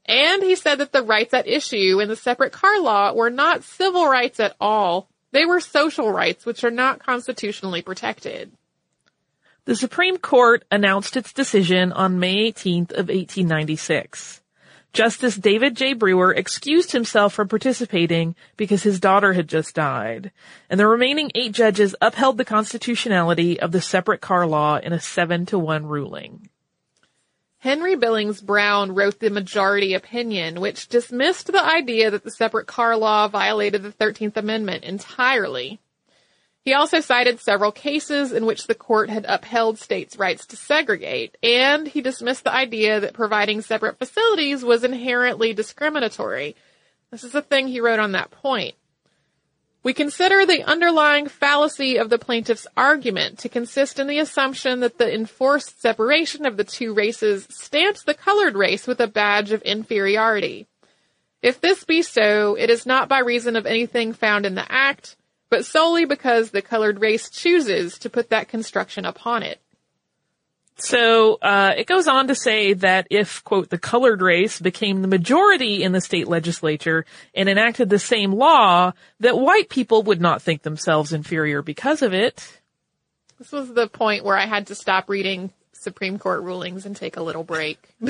And 0.04 0.42
he 0.42 0.54
said 0.54 0.76
that 0.76 0.92
the 0.92 1.02
rights 1.02 1.32
at 1.32 1.48
issue 1.48 2.00
in 2.00 2.08
the 2.08 2.16
separate 2.16 2.52
car 2.52 2.78
law 2.78 3.14
were 3.14 3.30
not 3.30 3.64
civil 3.64 4.06
rights 4.06 4.38
at 4.38 4.54
all. 4.60 5.08
They 5.32 5.46
were 5.46 5.60
social 5.60 6.12
rights, 6.12 6.44
which 6.44 6.62
are 6.62 6.70
not 6.70 7.04
constitutionally 7.04 7.80
protected. 7.80 8.52
The 9.68 9.76
Supreme 9.76 10.16
Court 10.16 10.64
announced 10.70 11.14
its 11.14 11.30
decision 11.30 11.92
on 11.92 12.18
May 12.18 12.50
18th 12.50 12.90
of 12.92 13.08
1896. 13.08 14.40
Justice 14.94 15.36
David 15.36 15.76
J. 15.76 15.92
Brewer 15.92 16.32
excused 16.32 16.92
himself 16.92 17.34
from 17.34 17.48
participating 17.48 18.34
because 18.56 18.82
his 18.82 18.98
daughter 18.98 19.34
had 19.34 19.46
just 19.46 19.74
died, 19.74 20.32
and 20.70 20.80
the 20.80 20.86
remaining 20.86 21.30
eight 21.34 21.52
judges 21.52 21.94
upheld 22.00 22.38
the 22.38 22.46
constitutionality 22.46 23.60
of 23.60 23.72
the 23.72 23.82
separate 23.82 24.22
car 24.22 24.46
law 24.46 24.78
in 24.78 24.94
a 24.94 25.00
seven 25.00 25.44
to 25.44 25.58
one 25.58 25.84
ruling. 25.84 26.48
Henry 27.58 27.94
Billings 27.94 28.40
Brown 28.40 28.94
wrote 28.94 29.20
the 29.20 29.28
majority 29.28 29.92
opinion, 29.92 30.62
which 30.62 30.88
dismissed 30.88 31.48
the 31.48 31.62
idea 31.62 32.10
that 32.10 32.24
the 32.24 32.30
separate 32.30 32.66
car 32.66 32.96
law 32.96 33.28
violated 33.28 33.82
the 33.82 33.92
13th 33.92 34.38
Amendment 34.38 34.84
entirely. 34.84 35.78
He 36.64 36.74
also 36.74 37.00
cited 37.00 37.40
several 37.40 37.72
cases 37.72 38.32
in 38.32 38.44
which 38.44 38.66
the 38.66 38.74
court 38.74 39.08
had 39.08 39.24
upheld 39.28 39.78
states' 39.78 40.18
rights 40.18 40.46
to 40.46 40.56
segregate, 40.56 41.36
and 41.42 41.88
he 41.88 42.02
dismissed 42.02 42.44
the 42.44 42.52
idea 42.52 43.00
that 43.00 43.14
providing 43.14 43.62
separate 43.62 43.98
facilities 43.98 44.64
was 44.64 44.84
inherently 44.84 45.54
discriminatory. 45.54 46.56
This 47.10 47.24
is 47.24 47.34
a 47.34 47.42
thing 47.42 47.68
he 47.68 47.80
wrote 47.80 48.00
on 48.00 48.12
that 48.12 48.30
point. 48.30 48.74
We 49.82 49.94
consider 49.94 50.44
the 50.44 50.64
underlying 50.64 51.28
fallacy 51.28 51.96
of 51.96 52.10
the 52.10 52.18
plaintiff's 52.18 52.66
argument 52.76 53.38
to 53.38 53.48
consist 53.48 53.98
in 53.98 54.06
the 54.06 54.18
assumption 54.18 54.80
that 54.80 54.98
the 54.98 55.12
enforced 55.12 55.80
separation 55.80 56.44
of 56.44 56.56
the 56.56 56.64
two 56.64 56.92
races 56.92 57.46
stamps 57.50 58.02
the 58.02 58.12
colored 58.12 58.56
race 58.56 58.86
with 58.86 59.00
a 59.00 59.06
badge 59.06 59.52
of 59.52 59.62
inferiority. 59.62 60.66
If 61.40 61.60
this 61.60 61.84
be 61.84 62.02
so, 62.02 62.56
it 62.56 62.68
is 62.68 62.84
not 62.84 63.08
by 63.08 63.20
reason 63.20 63.54
of 63.54 63.64
anything 63.64 64.12
found 64.12 64.44
in 64.44 64.56
the 64.56 64.70
Act, 64.70 65.16
but 65.50 65.64
solely 65.64 66.04
because 66.04 66.50
the 66.50 66.62
colored 66.62 67.00
race 67.00 67.30
chooses 67.30 67.98
to 67.98 68.10
put 68.10 68.30
that 68.30 68.48
construction 68.48 69.04
upon 69.04 69.42
it. 69.42 69.60
So 70.80 71.38
uh, 71.42 71.72
it 71.76 71.88
goes 71.88 72.06
on 72.06 72.28
to 72.28 72.36
say 72.36 72.72
that 72.74 73.08
if, 73.10 73.42
quote, 73.42 73.68
the 73.68 73.78
colored 73.78 74.22
race 74.22 74.60
became 74.60 75.02
the 75.02 75.08
majority 75.08 75.82
in 75.82 75.90
the 75.90 76.00
state 76.00 76.28
legislature 76.28 77.04
and 77.34 77.48
enacted 77.48 77.90
the 77.90 77.98
same 77.98 78.32
law, 78.32 78.92
that 79.18 79.36
white 79.36 79.68
people 79.68 80.04
would 80.04 80.20
not 80.20 80.40
think 80.40 80.62
themselves 80.62 81.12
inferior 81.12 81.62
because 81.62 82.02
of 82.02 82.14
it. 82.14 82.60
This 83.38 83.50
was 83.50 83.74
the 83.74 83.88
point 83.88 84.24
where 84.24 84.36
I 84.36 84.46
had 84.46 84.68
to 84.68 84.76
stop 84.76 85.08
reading 85.08 85.52
Supreme 85.78 86.18
Court 86.18 86.42
rulings 86.42 86.86
and 86.86 86.94
take 86.96 87.16
a 87.16 87.22
little 87.22 87.44
break. 87.44 87.78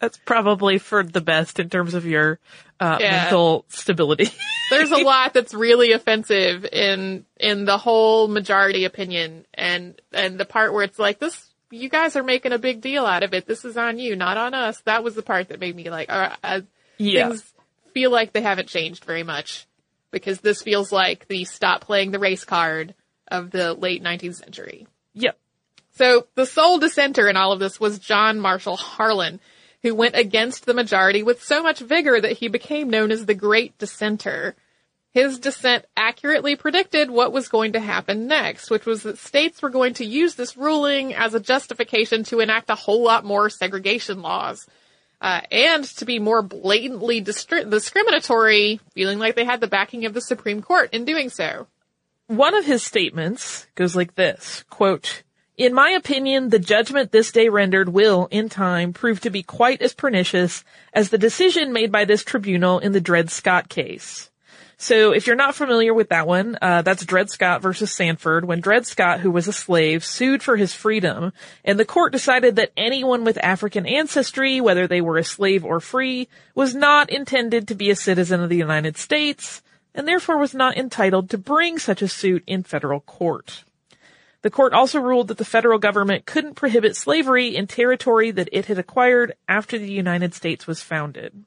That's 0.00 0.18
probably 0.24 0.78
for 0.78 1.02
the 1.02 1.20
best 1.20 1.58
in 1.58 1.70
terms 1.70 1.94
of 1.94 2.04
your 2.06 2.38
uh, 2.80 2.98
Yeah. 3.00 3.22
mental 3.22 3.64
stability. 3.68 4.30
There's 4.70 4.90
a 4.90 4.98
lot 4.98 5.34
that's 5.34 5.54
really 5.54 5.92
offensive 5.92 6.64
in 6.64 7.24
in 7.38 7.64
the 7.64 7.78
whole 7.78 8.28
majority 8.28 8.84
opinion 8.84 9.44
and 9.54 10.00
and 10.12 10.38
the 10.38 10.44
part 10.44 10.72
where 10.72 10.82
it's 10.84 10.98
like 10.98 11.18
this 11.18 11.50
you 11.70 11.88
guys 11.88 12.16
are 12.16 12.22
making 12.22 12.52
a 12.52 12.58
big 12.58 12.80
deal 12.80 13.04
out 13.04 13.22
of 13.22 13.34
it. 13.34 13.46
This 13.46 13.64
is 13.64 13.76
on 13.76 13.98
you, 13.98 14.16
not 14.16 14.36
on 14.36 14.54
us. 14.54 14.80
That 14.82 15.02
was 15.02 15.14
the 15.14 15.22
part 15.22 15.48
that 15.48 15.60
made 15.60 15.74
me 15.74 15.90
like, 15.90 16.08
right, 16.10 16.36
uh, 16.42 16.60
yeah. 16.98 17.28
things 17.28 17.52
feel 17.92 18.10
like 18.10 18.32
they 18.32 18.42
haven't 18.42 18.68
changed 18.68 19.04
very 19.04 19.22
much 19.22 19.66
because 20.10 20.40
this 20.40 20.62
feels 20.62 20.92
like 20.92 21.26
the 21.28 21.44
stop 21.44 21.80
playing 21.80 22.10
the 22.10 22.18
race 22.18 22.44
card 22.44 22.94
of 23.28 23.50
the 23.50 23.74
late 23.74 24.02
19th 24.02 24.36
century. 24.36 24.86
Yep. 25.14 25.36
So 25.94 26.26
the 26.34 26.46
sole 26.46 26.78
dissenter 26.78 27.28
in 27.28 27.36
all 27.36 27.52
of 27.52 27.60
this 27.60 27.78
was 27.78 27.98
John 27.98 28.40
Marshall 28.40 28.76
Harlan, 28.76 29.40
who 29.82 29.94
went 29.94 30.16
against 30.16 30.66
the 30.66 30.74
majority 30.74 31.22
with 31.22 31.42
so 31.42 31.62
much 31.62 31.78
vigor 31.78 32.20
that 32.20 32.38
he 32.38 32.48
became 32.48 32.90
known 32.90 33.12
as 33.12 33.26
the 33.26 33.34
Great 33.34 33.78
Dissenter. 33.78 34.56
His 35.12 35.38
dissent 35.38 35.84
accurately 35.96 36.56
predicted 36.56 37.10
what 37.10 37.32
was 37.32 37.46
going 37.46 37.74
to 37.74 37.80
happen 37.80 38.26
next, 38.26 38.70
which 38.70 38.86
was 38.86 39.04
that 39.04 39.18
states 39.18 39.62
were 39.62 39.70
going 39.70 39.94
to 39.94 40.04
use 40.04 40.34
this 40.34 40.56
ruling 40.56 41.14
as 41.14 41.34
a 41.34 41.40
justification 41.40 42.24
to 42.24 42.40
enact 42.40 42.70
a 42.70 42.74
whole 42.74 43.04
lot 43.04 43.24
more 43.24 43.48
segregation 43.48 44.22
laws. 44.22 44.66
Uh, 45.20 45.42
and 45.52 45.84
to 45.84 46.04
be 46.04 46.18
more 46.18 46.42
blatantly 46.42 47.22
distri- 47.22 47.70
discriminatory, 47.70 48.80
feeling 48.94 49.18
like 49.18 49.36
they 49.36 49.44
had 49.44 49.60
the 49.60 49.68
backing 49.68 50.04
of 50.06 50.14
the 50.14 50.20
Supreme 50.20 50.60
Court 50.60 50.92
in 50.92 51.04
doing 51.04 51.30
so. 51.30 51.68
One 52.26 52.54
of 52.54 52.64
his 52.64 52.82
statements 52.82 53.66
goes 53.74 53.94
like 53.94 54.14
this, 54.14 54.64
quote, 54.70 55.22
in 55.56 55.72
my 55.72 55.90
opinion, 55.90 56.48
the 56.48 56.58
judgment 56.58 57.12
this 57.12 57.30
day 57.30 57.48
rendered 57.48 57.88
will, 57.88 58.26
in 58.30 58.48
time, 58.48 58.92
prove 58.92 59.20
to 59.20 59.30
be 59.30 59.42
quite 59.42 59.82
as 59.82 59.94
pernicious 59.94 60.64
as 60.92 61.10
the 61.10 61.18
decision 61.18 61.72
made 61.72 61.92
by 61.92 62.04
this 62.04 62.24
tribunal 62.24 62.80
in 62.80 62.92
the 62.92 63.00
Dred 63.00 63.30
Scott 63.30 63.68
case. 63.68 64.30
So 64.76 65.12
if 65.12 65.26
you're 65.26 65.36
not 65.36 65.54
familiar 65.54 65.94
with 65.94 66.08
that 66.08 66.26
one, 66.26 66.58
uh, 66.60 66.82
that's 66.82 67.06
Dred 67.06 67.30
Scott 67.30 67.62
versus 67.62 67.92
Sanford 67.92 68.44
when 68.44 68.60
Dred 68.60 68.86
Scott, 68.86 69.20
who 69.20 69.30
was 69.30 69.46
a 69.46 69.52
slave, 69.52 70.04
sued 70.04 70.42
for 70.42 70.56
his 70.56 70.74
freedom, 70.74 71.32
and 71.64 71.78
the 71.78 71.84
court 71.84 72.12
decided 72.12 72.56
that 72.56 72.72
anyone 72.76 73.24
with 73.24 73.42
African 73.42 73.86
ancestry, 73.86 74.60
whether 74.60 74.88
they 74.88 75.00
were 75.00 75.16
a 75.16 75.24
slave 75.24 75.64
or 75.64 75.78
free, 75.78 76.28
was 76.56 76.74
not 76.74 77.10
intended 77.10 77.68
to 77.68 77.76
be 77.76 77.90
a 77.90 77.96
citizen 77.96 78.42
of 78.42 78.48
the 78.48 78.56
United 78.56 78.96
States, 78.96 79.62
and 79.94 80.08
therefore 80.08 80.38
was 80.38 80.54
not 80.54 80.76
entitled 80.76 81.30
to 81.30 81.38
bring 81.38 81.78
such 81.78 82.02
a 82.02 82.08
suit 82.08 82.42
in 82.46 82.64
federal 82.64 83.00
court. 83.00 83.62
The 84.44 84.50
court 84.50 84.74
also 84.74 85.00
ruled 85.00 85.28
that 85.28 85.38
the 85.38 85.44
federal 85.46 85.78
government 85.78 86.26
couldn't 86.26 86.56
prohibit 86.56 86.96
slavery 86.96 87.56
in 87.56 87.66
territory 87.66 88.30
that 88.30 88.50
it 88.52 88.66
had 88.66 88.78
acquired 88.78 89.32
after 89.48 89.78
the 89.78 89.90
United 89.90 90.34
States 90.34 90.66
was 90.66 90.82
founded. 90.82 91.44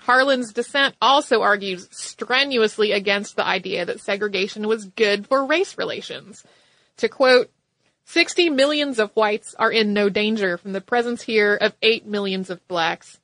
Harlan's 0.00 0.52
dissent 0.52 0.96
also 1.00 1.42
argues 1.42 1.86
strenuously 1.92 2.90
against 2.90 3.36
the 3.36 3.46
idea 3.46 3.84
that 3.84 4.00
segregation 4.00 4.66
was 4.66 4.86
good 4.86 5.28
for 5.28 5.46
race 5.46 5.78
relations. 5.78 6.44
To 6.96 7.08
quote, 7.08 7.48
60 8.06 8.50
millions 8.50 8.98
of 8.98 9.12
whites 9.12 9.54
are 9.56 9.70
in 9.70 9.92
no 9.92 10.08
danger 10.08 10.56
from 10.58 10.72
the 10.72 10.80
presence 10.80 11.22
here 11.22 11.54
of 11.54 11.76
8 11.80 12.06
millions 12.06 12.50
of 12.50 12.66
blacks. 12.66 13.20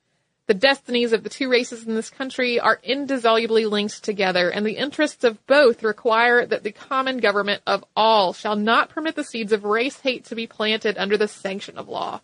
The 0.48 0.54
destinies 0.54 1.12
of 1.12 1.24
the 1.24 1.28
two 1.28 1.50
races 1.50 1.87
in 1.87 1.94
this 1.94 2.08
country 2.08 2.58
are 2.58 2.80
indissolubly 2.82 3.66
linked 3.66 4.02
together, 4.02 4.48
and 4.48 4.64
the 4.64 4.78
interests 4.78 5.22
of 5.22 5.46
both 5.46 5.82
require 5.82 6.46
that 6.46 6.62
the 6.62 6.72
common 6.72 7.18
government 7.18 7.61
of 7.66 7.84
all 7.94 8.32
shall 8.32 8.56
not 8.56 8.88
permit 8.88 9.14
the 9.14 9.24
seeds 9.24 9.52
of 9.52 9.64
race 9.64 10.00
hate 10.00 10.24
to 10.24 10.34
be 10.34 10.46
planted 10.46 10.96
under 10.96 11.18
the 11.18 11.28
sanction 11.28 11.76
of 11.76 11.87
law. 11.87 12.22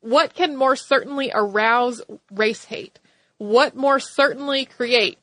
What 0.00 0.34
can 0.34 0.56
more 0.56 0.76
certainly 0.76 1.30
arouse 1.34 2.02
race 2.30 2.66
hate? 2.66 2.98
What 3.38 3.74
more 3.74 3.98
certainly 3.98 4.66
create 4.66 5.18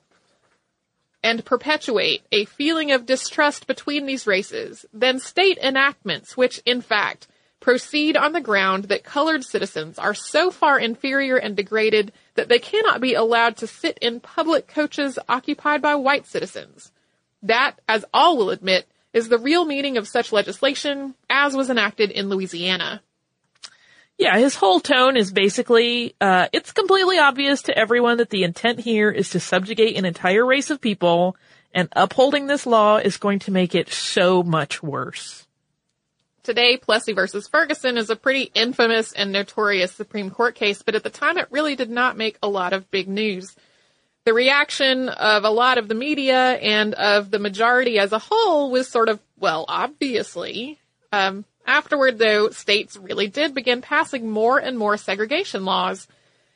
and 1.24 1.46
perpetuate 1.46 2.24
a 2.32 2.46
feeling 2.46 2.92
of 2.92 3.06
distrust 3.06 3.68
between 3.68 4.08
these 4.08 4.26
races 4.26 4.84
than 4.92 5.20
state 5.20 5.60
enactments 5.60 6.36
which, 6.36 6.60
in 6.66 6.82
fact, 6.82 7.28
proceed 7.62 8.18
on 8.18 8.34
the 8.34 8.42
ground 8.42 8.86
that 8.86 9.06
colored 9.06 9.46
citizens 9.46 9.98
are 9.98 10.14
so 10.14 10.52
far 10.52 10.78
inferior 10.78 11.38
and 11.38 11.56
degraded 11.56 12.12
that 12.36 12.50
they 12.50 12.60
cannot 12.60 13.00
be 13.00 13.14
allowed 13.14 13.56
to 13.56 13.68
sit 13.68 13.98
in 14.02 14.20
public 14.20 14.68
coaches 14.68 15.18
occupied 15.30 15.82
by 15.82 15.96
white 15.96 16.26
citizens. 16.28 16.92
That, 17.44 17.80
as 17.88 18.04
all 18.14 18.36
will 18.36 18.50
admit, 18.50 18.88
is 19.14 19.30
the 19.30 19.38
real 19.38 19.64
meaning 19.64 19.98
of 19.98 20.08
such 20.08 20.34
legislation 20.34 21.16
as 21.30 21.56
was 21.56 21.70
enacted 21.70 22.12
in 22.12 22.30
Louisiana. 22.30 23.02
Yeah, 24.18 24.38
his 24.38 24.56
whole 24.56 24.80
tone 24.80 25.18
is 25.18 25.32
basically, 25.32 26.16
uh, 26.22 26.48
it's 26.52 26.72
completely 26.72 27.18
obvious 27.18 27.64
to 27.64 27.78
everyone 27.78 28.18
that 28.18 28.30
the 28.30 28.44
intent 28.44 28.80
here 28.80 29.10
is 29.10 29.30
to 29.32 29.40
subjugate 29.40 29.98
an 29.98 30.06
entire 30.06 30.46
race 30.46 30.70
of 30.70 30.82
people, 30.82 31.36
and 31.74 31.90
upholding 31.94 32.48
this 32.48 32.66
law 32.66 32.98
is 32.98 33.18
going 33.18 33.40
to 33.40 33.52
make 33.52 33.74
it 33.74 33.92
so 33.92 34.44
much 34.44 34.84
worse. 34.84 35.48
Today, 36.44 36.76
Plessy 36.78 37.14
versus 37.14 37.48
Ferguson 37.48 37.98
is 37.98 38.10
a 38.10 38.16
pretty 38.16 38.50
infamous 38.56 39.14
and 39.14 39.32
notorious 39.32 39.92
Supreme 39.92 40.32
Court 40.32 40.56
case, 40.56 40.82
but 40.82 40.96
at 40.96 41.04
the 41.04 41.12
time 41.12 41.38
it 41.38 41.48
really 41.52 41.76
did 41.76 41.92
not 41.92 42.18
make 42.18 42.40
a 42.42 42.50
lot 42.50 42.74
of 42.74 42.90
big 42.90 43.08
news. 43.08 43.56
The 44.26 44.34
reaction 44.34 45.10
of 45.10 45.44
a 45.44 45.52
lot 45.52 45.78
of 45.78 45.88
the 45.88 45.94
media 45.94 46.54
and 46.54 46.96
of 46.96 47.30
the 47.30 47.38
majority 47.38 48.00
as 48.00 48.12
a 48.12 48.18
whole 48.18 48.72
was 48.72 48.88
sort 48.88 49.08
of, 49.08 49.20
well, 49.38 49.66
obviously. 49.68 50.80
Um, 51.12 51.46
afterward, 51.68 52.18
though, 52.18 52.50
states 52.50 52.98
really 52.98 53.28
did 53.28 53.54
begin 53.54 53.82
passing 53.82 54.28
more 54.28 54.58
and 54.58 54.80
more 54.80 54.98
segregation 54.98 55.64
laws. 55.64 56.08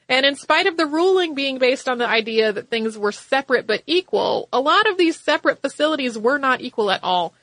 And 0.09 0.25
in 0.25 0.35
spite 0.35 0.65
of 0.65 0.77
the 0.77 0.87
ruling 0.87 1.35
being 1.35 1.59
based 1.59 1.87
on 1.87 1.99
the 1.99 2.07
idea 2.07 2.51
that 2.51 2.71
things 2.71 2.97
were 2.97 3.11
separate 3.11 3.67
but 3.67 3.83
equal, 3.85 4.49
a 4.51 4.59
lot 4.59 4.89
of 4.89 4.97
these 4.97 5.19
separate 5.19 5.61
facilities 5.61 6.17
were 6.17 6.39
not 6.39 6.61
equal 6.61 6.89
at 6.89 7.03
all. 7.03 7.35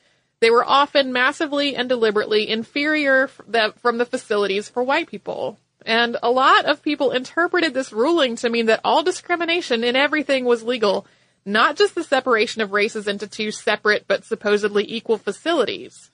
They 0.43 0.51
were 0.51 0.65
often 0.65 1.13
massively 1.13 1.73
and 1.73 1.87
deliberately 1.87 2.49
inferior 2.49 3.29
from 3.29 3.97
the 3.97 4.05
facilities 4.05 4.67
for 4.67 4.83
white 4.83 5.07
people. 5.07 5.57
And 5.85 6.17
a 6.21 6.29
lot 6.29 6.65
of 6.65 6.83
people 6.83 7.11
interpreted 7.11 7.73
this 7.73 7.93
ruling 7.93 8.35
to 8.35 8.49
mean 8.49 8.65
that 8.65 8.81
all 8.83 9.03
discrimination 9.03 9.85
in 9.85 9.95
everything 9.95 10.43
was 10.43 10.61
legal, 10.61 11.07
not 11.45 11.77
just 11.77 11.95
the 11.95 12.03
separation 12.03 12.61
of 12.61 12.73
races 12.73 13.07
into 13.07 13.25
two 13.25 13.51
separate 13.51 14.03
but 14.05 14.25
supposedly 14.25 14.83
equal 14.85 15.17
facilities. 15.17 16.11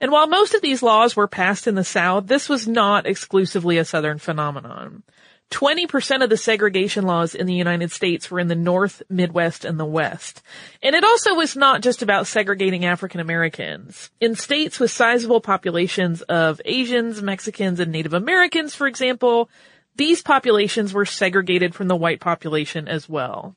And 0.00 0.10
while 0.10 0.26
most 0.26 0.54
of 0.54 0.62
these 0.62 0.82
laws 0.82 1.14
were 1.14 1.28
passed 1.28 1.66
in 1.66 1.74
the 1.74 1.84
South, 1.84 2.28
this 2.28 2.48
was 2.48 2.66
not 2.66 3.04
exclusively 3.04 3.76
a 3.76 3.84
Southern 3.84 4.16
phenomenon. 4.16 5.02
20% 5.50 6.22
of 6.22 6.30
the 6.30 6.36
segregation 6.36 7.04
laws 7.04 7.34
in 7.34 7.46
the 7.46 7.54
United 7.54 7.90
States 7.90 8.30
were 8.30 8.38
in 8.38 8.48
the 8.48 8.54
North, 8.54 9.02
Midwest, 9.08 9.64
and 9.64 9.80
the 9.80 9.84
West. 9.84 10.42
And 10.82 10.94
it 10.94 11.02
also 11.02 11.34
was 11.34 11.56
not 11.56 11.82
just 11.82 12.02
about 12.02 12.28
segregating 12.28 12.84
African 12.84 13.20
Americans. 13.20 14.10
In 14.20 14.36
states 14.36 14.78
with 14.78 14.92
sizable 14.92 15.40
populations 15.40 16.22
of 16.22 16.60
Asians, 16.64 17.20
Mexicans, 17.20 17.80
and 17.80 17.90
Native 17.90 18.14
Americans, 18.14 18.74
for 18.74 18.86
example, 18.86 19.50
these 19.96 20.22
populations 20.22 20.94
were 20.94 21.04
segregated 21.04 21.74
from 21.74 21.88
the 21.88 21.96
white 21.96 22.20
population 22.20 22.86
as 22.86 23.08
well. 23.08 23.56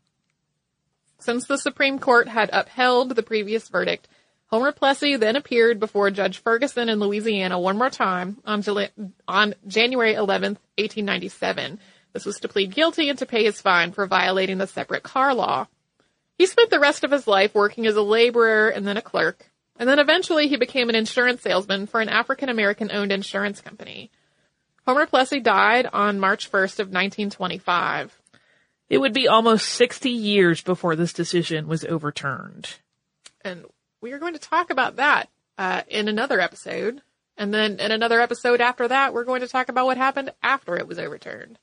Since 1.20 1.46
the 1.46 1.58
Supreme 1.58 2.00
Court 2.00 2.28
had 2.28 2.50
upheld 2.52 3.16
the 3.16 3.24
previous 3.24 3.70
verdict, 3.70 4.08
Homer 4.54 4.72
Plessy 4.72 5.16
then 5.16 5.36
appeared 5.36 5.80
before 5.80 6.12
Judge 6.12 6.38
Ferguson 6.38 6.88
in 6.88 7.00
Louisiana 7.00 7.60
one 7.60 7.76
more 7.76 7.90
time 7.90 8.38
on, 8.46 8.62
Jul- 8.62 8.88
on 9.28 9.56
January 9.66 10.14
11th, 10.14 10.60
1897. 10.78 11.80
This 12.12 12.24
was 12.24 12.40
to 12.42 12.48
plead 12.48 12.76
guilty 12.76 13.10
and 13.10 13.18
to 13.18 13.26
pay 13.26 13.46
his 13.46 13.60
fine 13.60 13.94
for 13.94 14.06
violating 14.06 14.60
the 14.60 14.68
separate 14.68 15.02
car 15.02 15.34
law. 15.34 15.66
He 16.38 16.46
spent 16.46 16.70
the 16.70 16.80
rest 16.80 17.04
of 17.04 17.10
his 17.10 17.26
life 17.26 17.56
working 17.56 17.88
as 17.88 17.96
a 17.96 18.04
laborer 18.04 18.70
and 18.70 18.86
then 18.86 18.96
a 18.96 19.02
clerk, 19.02 19.50
and 19.78 19.90
then 19.90 19.98
eventually 19.98 20.48
he 20.48 20.58
became 20.58 20.88
an 20.88 20.94
insurance 20.94 21.42
salesman 21.42 21.88
for 21.88 22.00
an 22.00 22.10
African 22.10 22.50
American 22.50 22.92
owned 22.92 23.12
insurance 23.12 23.60
company. 23.60 24.12
Homer 24.86 25.08
Plessy 25.08 25.40
died 25.40 25.88
on 25.92 26.20
March 26.20 26.52
1st 26.52 26.74
of 26.74 26.90
1925. 26.90 28.22
It 28.88 29.00
would 29.00 29.14
be 29.16 29.28
almost 29.28 29.68
60 29.70 30.12
years 30.12 30.62
before 30.62 30.96
this 30.96 31.12
decision 31.12 31.68
was 31.68 31.84
overturned. 31.86 32.76
And 33.44 33.66
we 34.04 34.12
are 34.12 34.20
going 34.20 34.34
to 34.34 34.40
talk 34.40 34.70
about 34.70 34.98
that 34.98 35.30
uh, 35.58 35.82
in 35.88 36.10
another 36.10 36.42
episode. 36.42 37.02
And 37.38 37.54
then 37.54 37.80
in 37.80 37.92
another 37.92 38.20
episode 38.20 38.60
after 38.60 38.90
that, 38.90 39.14
we're 39.14 39.24
going 39.24 39.42
to 39.42 39.48
talk 39.48 39.70
about 39.70 39.86
what 39.86 39.98
happened 39.98 40.32
after 40.44 40.76
it 40.76 40.88
was 40.88 41.00
overturned. 41.00 41.58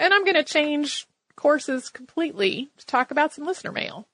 And 0.00 0.12
I'm 0.12 0.24
going 0.24 0.34
to 0.34 0.42
change 0.42 1.06
courses 1.36 1.88
completely 1.90 2.68
to 2.76 2.86
talk 2.86 3.12
about 3.12 3.32
some 3.32 3.46
listener 3.46 3.70
mail. 3.70 4.08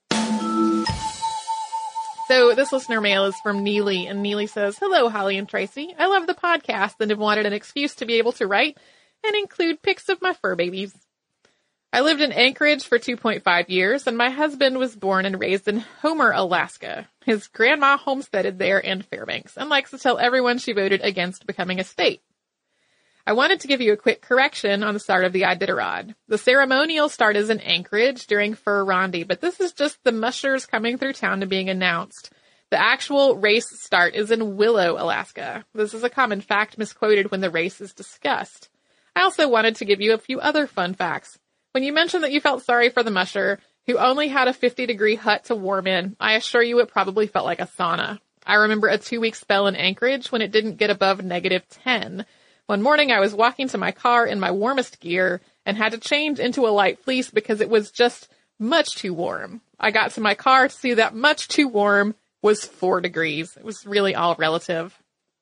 So 2.29 2.55
this 2.55 2.73
listener 2.73 3.01
mail 3.01 3.25
is 3.25 3.35
from 3.43 3.65
Neely, 3.65 4.07
and 4.07 4.23
Neely 4.23 4.47
says, 4.47 4.79
Hello, 4.79 5.09
Holly 5.09 5.39
and 5.39 5.49
Tracy. 5.49 5.95
I 5.99 6.07
love 6.07 6.27
the 6.27 6.35
podcast 6.35 6.95
and 7.01 7.11
have 7.11 7.19
wanted 7.19 7.47
an 7.47 7.53
excuse 7.53 7.95
to 7.97 8.07
be 8.07 8.15
able 8.15 8.33
to 8.33 8.47
write 8.47 8.79
and 9.25 9.35
include 9.35 9.83
pics 9.83 10.09
of 10.11 10.23
my 10.23 10.35
fur 10.35 10.57
babies. 10.57 10.95
I 11.95 12.01
lived 12.01 12.21
in 12.21 12.33
Anchorage 12.33 12.83
for 12.83 12.99
2.5 12.99 13.69
years, 13.69 14.09
and 14.09 14.19
my 14.19 14.29
husband 14.29 14.79
was 14.79 14.97
born 14.97 15.27
and 15.27 15.39
raised 15.39 15.69
in 15.69 15.85
Homer, 16.03 16.33
Alaska. 16.33 17.09
His 17.25 17.47
grandma 17.47 17.97
homesteaded 17.97 18.59
there 18.59 18.81
in 18.81 19.03
Fairbanks 19.03 19.57
and 19.57 19.71
likes 19.71 19.93
to 19.93 19.99
tell 19.99 20.19
everyone 20.19 20.59
she 20.59 20.73
voted 20.73 21.03
against 21.03 21.47
becoming 21.47 21.79
a 21.79 21.85
state. 21.85 22.21
I 23.25 23.35
wanted 23.35 23.61
to 23.61 23.69
give 23.69 23.81
you 23.81 23.93
a 23.93 23.97
quick 23.97 24.23
correction 24.23 24.83
on 24.83 24.93
the 24.93 24.99
start 24.99 25.25
of 25.25 25.33
the 25.33 25.43
Iditarod. 25.43 26.17
The 26.27 26.37
ceremonial 26.37 27.09
start 27.09 27.37
is 27.37 27.49
in 27.49 27.61
Anchorage 27.61 28.27
during 28.27 28.55
Fur 28.55 28.85
Rondy, 28.85 29.23
but 29.23 29.41
this 29.41 29.61
is 29.61 29.73
just 29.73 30.03
the 30.03 30.11
mushers 30.11 30.67
coming 30.67 30.99
through 30.99 31.13
town 31.13 31.43
and 31.43 31.49
being 31.49 31.71
announced. 31.71 32.33
The 32.71 32.83
actual 32.83 33.37
race 33.37 33.71
start 33.71 34.17
is 34.17 34.33
in 34.33 34.57
Willow, 34.57 35.01
Alaska. 35.01 35.65
This 35.75 35.95
is 35.95 36.03
a 36.03 36.11
common 36.11 36.41
fact 36.41 36.77
misquoted 36.77 37.31
when 37.31 37.41
the 37.41 37.51
race 37.51 37.81
is 37.81 37.95
discussed. 37.95 38.69
I 39.15 39.23
also 39.23 39.49
wanted 39.49 39.77
to 39.77 39.85
give 39.85 40.01
you 40.01 40.13
a 40.13 40.19
few 40.19 40.41
other 40.41 40.67
fun 40.67 40.95
facts. 40.95 41.39
When 41.75 41.83
you 41.83 41.93
mentioned 41.93 42.23
that 42.23 42.31
you 42.31 42.41
felt 42.41 42.63
sorry 42.63 42.91
for 42.91 43.03
the 43.03 43.11
musher, 43.11 43.59
who 43.89 43.99
only 43.99 44.29
had 44.29 44.47
a 44.47 44.53
50 44.53 44.87
degree 44.87 45.17
hut 45.17 45.47
to 45.47 45.57
warm 45.57 45.89
in, 45.89 46.15
I 46.21 46.35
assure 46.35 46.63
you 46.63 46.79
it 46.79 46.87
probably 46.87 47.27
felt 47.27 47.47
like 47.47 47.59
a 47.59 47.67
sauna. 47.67 48.21
I 48.47 48.55
remember 48.55 48.87
a 48.87 48.97
two 48.97 49.21
week 49.21 49.35
spell 49.35 49.67
in 49.67 49.75
Anchorage 49.75 50.31
when 50.31 50.41
it 50.41 50.53
didn't 50.53 50.77
get 50.77 50.91
above 50.91 51.25
negative 51.25 51.69
10. 51.71 52.27
One 52.67 52.81
morning 52.81 53.11
I 53.11 53.19
was 53.19 53.35
walking 53.35 53.67
to 53.71 53.79
my 53.79 53.91
car 53.91 54.25
in 54.25 54.39
my 54.39 54.53
warmest 54.53 55.01
gear 55.01 55.41
and 55.67 55.77
had 55.77 55.91
to 55.91 55.99
change 55.99 56.39
into 56.39 56.65
a 56.65 56.71
light 56.71 57.01
fleece 57.01 57.33
because 57.33 57.61
it 57.61 57.69
was 57.69 57.91
just 57.91 58.29
much 58.57 58.95
too 58.95 59.13
warm. 59.13 59.61
I 59.81 59.91
got 59.91 60.13
to 60.13 60.21
my 60.21 60.37
car 60.37 60.69
to 60.69 60.77
see 60.77 60.95
that 60.95 61.17
much 61.17 61.49
too 61.49 61.67
warm 61.67 62.15
was 62.41 62.65
four 62.65 63.01
degrees. 63.01 63.57
It 63.57 63.65
was 63.65 63.85
really 63.85 64.15
all 64.15 64.37
relative. 64.39 64.97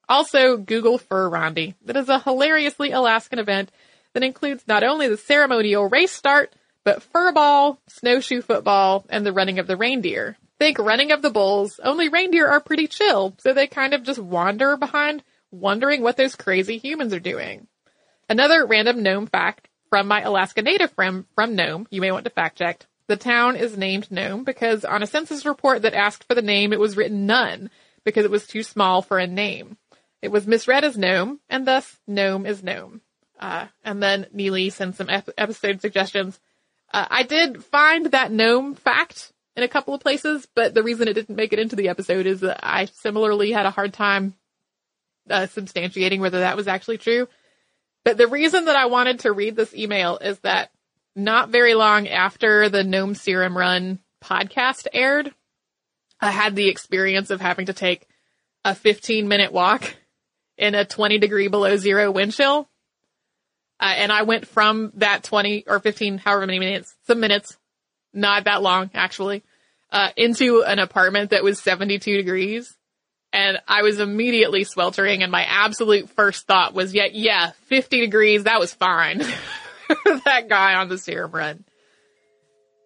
Also, 0.09 0.57
Google 0.57 0.97
Fur 0.97 1.29
Rondy. 1.29 1.75
That 1.85 1.99
is 1.99 2.09
a 2.09 2.21
hilariously 2.21 2.93
Alaskan 2.93 3.39
event 3.39 3.71
that 4.15 4.23
includes 4.23 4.65
not 4.67 4.85
only 4.85 5.09
the 5.09 5.17
ceremonial 5.17 5.89
race 5.89 6.13
start, 6.13 6.55
but 6.85 7.03
furball, 7.13 7.79
snowshoe 7.89 8.43
football, 8.43 9.05
and 9.09 9.25
the 9.25 9.33
running 9.33 9.59
of 9.59 9.67
the 9.67 9.77
reindeer. 9.77 10.37
Think 10.59 10.79
running 10.79 11.13
of 11.13 11.23
the 11.23 11.31
bulls, 11.31 11.81
only 11.83 12.09
reindeer 12.09 12.49
are 12.49 12.61
pretty 12.61 12.87
chill, 12.87 13.35
so 13.39 13.53
they 13.53 13.67
kind 13.67 13.95
of 13.95 14.03
just 14.03 14.19
wander 14.19 14.77
behind, 14.77 15.23
wondering 15.51 16.03
what 16.03 16.17
those 16.17 16.37
crazy 16.37 16.79
humans 16.79 17.13
are 17.13 17.21
doing. 17.21 17.67
Another 18.29 18.65
random 18.67 19.03
Nome 19.03 19.27
fact 19.27 19.69
from 19.91 20.09
my 20.09 20.23
Alaska 20.23 20.63
native 20.63 20.91
friend 20.93 21.25
from 21.35 21.55
Nome, 21.55 21.87
you 21.91 22.01
may 22.01 22.13
want 22.13 22.25
to 22.25 22.31
fact 22.31 22.59
check. 22.59 22.87
The 23.09 23.17
town 23.17 23.57
is 23.57 23.77
named 23.77 24.11
Nome 24.11 24.45
because 24.45 24.85
on 24.85 25.03
a 25.03 25.07
census 25.07 25.45
report 25.45 25.83
that 25.83 25.95
asked 25.95 26.25
for 26.25 26.35
the 26.35 26.43
name, 26.43 26.73
it 26.73 26.81
was 26.81 26.97
written 26.97 27.27
none 27.27 27.71
because 28.05 28.25
it 28.25 28.31
was 28.31 28.47
too 28.47 28.63
small 28.63 29.03
for 29.03 29.19
a 29.19 29.27
name. 29.27 29.77
It 30.23 30.31
was 30.31 30.47
misread 30.47 30.85
as 30.85 30.97
Nome, 30.97 31.41
and 31.51 31.67
thus 31.67 31.99
Nome 32.07 32.47
is 32.47 32.63
Nome. 32.63 33.01
Uh, 33.43 33.67
and 33.83 34.01
then 34.01 34.29
Neely 34.33 34.71
sent 34.71 34.95
some 34.95 35.11
ep- 35.11 35.29
episode 35.37 35.81
suggestions. 35.81 36.39
Uh, 36.93 37.07
I 37.11 37.25
did 37.25 37.65
find 37.65 38.07
that 38.13 38.31
Nome 38.31 38.77
fact 38.77 39.33
in 39.57 39.65
a 39.65 39.69
couple 39.69 39.95
of 39.95 40.01
places, 40.01 40.47
but 40.55 40.75
the 40.75 40.85
reason 40.85 41.09
it 41.09 41.15
didn't 41.15 41.35
make 41.35 41.53
it 41.53 41.59
into 41.59 41.75
the 41.75 41.89
episode 41.89 42.27
is 42.27 42.43
that 42.43 42.61
I 42.63 42.85
similarly 42.85 43.51
had 43.51 43.67
a 43.67 43.73
hard 43.73 43.93
time 43.93 44.35
uh, 45.29 45.49
substantiating 45.49 46.21
whether 46.21 46.39
that 46.39 46.57
was 46.57 46.69
actually 46.69 46.99
true. 46.99 47.27
But 48.05 48.17
the 48.17 48.29
reason 48.29 48.67
that 48.67 48.77
I 48.77 48.87
wanted 48.87 49.19
to 49.21 49.33
read 49.33 49.57
this 49.57 49.75
email 49.75 50.19
is 50.19 50.39
that 50.41 50.71
not 51.17 51.49
very 51.49 51.75
long 51.75 52.07
after 52.07 52.69
the 52.69 52.85
Nome 52.85 53.17
Serum 53.17 53.59
Run 53.59 53.99
podcast 54.23 54.87
aired, 54.93 55.35
I 56.21 56.31
had 56.31 56.55
the 56.55 56.69
experience 56.69 57.31
of 57.31 57.41
having 57.41 57.67
to 57.67 57.73
take 57.73 58.07
a 58.65 58.77
15 58.77 59.27
minute 59.27 59.53
walk 59.53 59.97
in 60.57 60.77
a 60.77 60.85
20 60.85 61.19
degree 61.19 61.49
below 61.49 61.77
zero 61.77 62.09
wind 62.13 62.35
chill. 62.35 62.69
Uh, 63.83 63.95
and 63.97 64.13
I 64.13 64.23
went 64.23 64.47
from 64.47 64.93
that 64.95 65.25
20 65.25 65.65
or 65.67 65.81
15, 65.81 66.19
however 66.19 66.47
many 66.47 66.61
minutes, 66.61 66.95
some 67.09 67.19
minutes, 67.19 67.57
not 68.15 68.45
that 68.45 68.63
long 68.63 68.91
actually, 68.95 69.43
uh, 69.91 70.11
into 70.17 70.63
an 70.63 70.79
apartment 70.79 71.31
that 71.31 71.43
was 71.43 71.59
72 71.59 72.17
degrees. 72.17 72.77
And 73.33 73.59
I 73.67 73.83
was 73.83 73.99
immediately 73.99 74.63
sweltering 74.63 75.25
and 75.25 75.33
my 75.33 75.43
absolute 75.43 76.11
first 76.11 76.47
thought 76.47 76.75
was, 76.75 76.95
yeah, 76.95 77.09
yeah, 77.11 77.51
50 77.67 77.99
degrees, 77.99 78.45
that 78.45 78.61
was 78.61 78.73
fine. 78.73 79.19
that 80.25 80.49
guy 80.49 80.75
on 80.75 80.89
the 80.89 80.97
serum 80.97 81.33
run. 81.33 81.65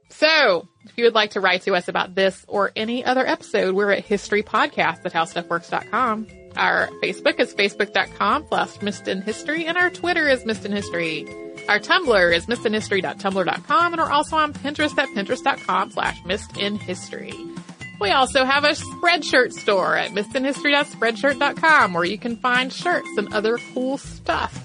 So, 0.09 0.67
if 0.87 0.97
you 0.97 1.05
would 1.05 1.15
like 1.15 1.33
to 1.33 1.41
write 1.41 1.63
to 1.63 1.75
us 1.75 1.89
about 1.89 2.15
this 2.15 2.43
or 2.49 2.73
any 2.75 3.05
other 3.05 3.27
episode, 3.27 3.75
we're 3.75 3.91
at 3.91 4.07
historypodcast 4.07 5.05
at 5.05 5.13
howstuffworks.com. 5.13 6.46
Our 6.57 6.89
Facebook 7.03 7.39
is 7.39 7.55
facebook.com 7.55 8.47
slash 8.49 8.77
missedinhistory, 8.77 9.65
and 9.65 9.77
our 9.77 9.91
Twitter 9.91 10.29
is 10.29 10.45
missedinhistory. 10.45 11.29
Our 11.69 11.79
Tumblr 11.81 12.35
is 12.35 12.47
missedinhistory.tumblr.com, 12.47 13.93
and 13.93 14.01
we're 14.01 14.11
also 14.11 14.37
on 14.37 14.53
Pinterest 14.53 14.97
at 14.99 15.09
pinterest.com 15.11 15.91
slash 15.91 16.23
missedinhistory. 16.23 17.59
We 18.01 18.11
also 18.11 18.45
have 18.45 18.65
a 18.65 18.71
Spreadshirt 18.71 19.53
store 19.53 19.97
at 19.97 20.11
missedinhistory.spreadshirt.com 20.13 21.93
where 21.95 22.05
you 22.05 22.19
can 22.19 22.37
find 22.37 22.73
shirts 22.73 23.09
and 23.17 23.33
other 23.35 23.59
cool 23.75 23.99
stuff. 23.99 24.63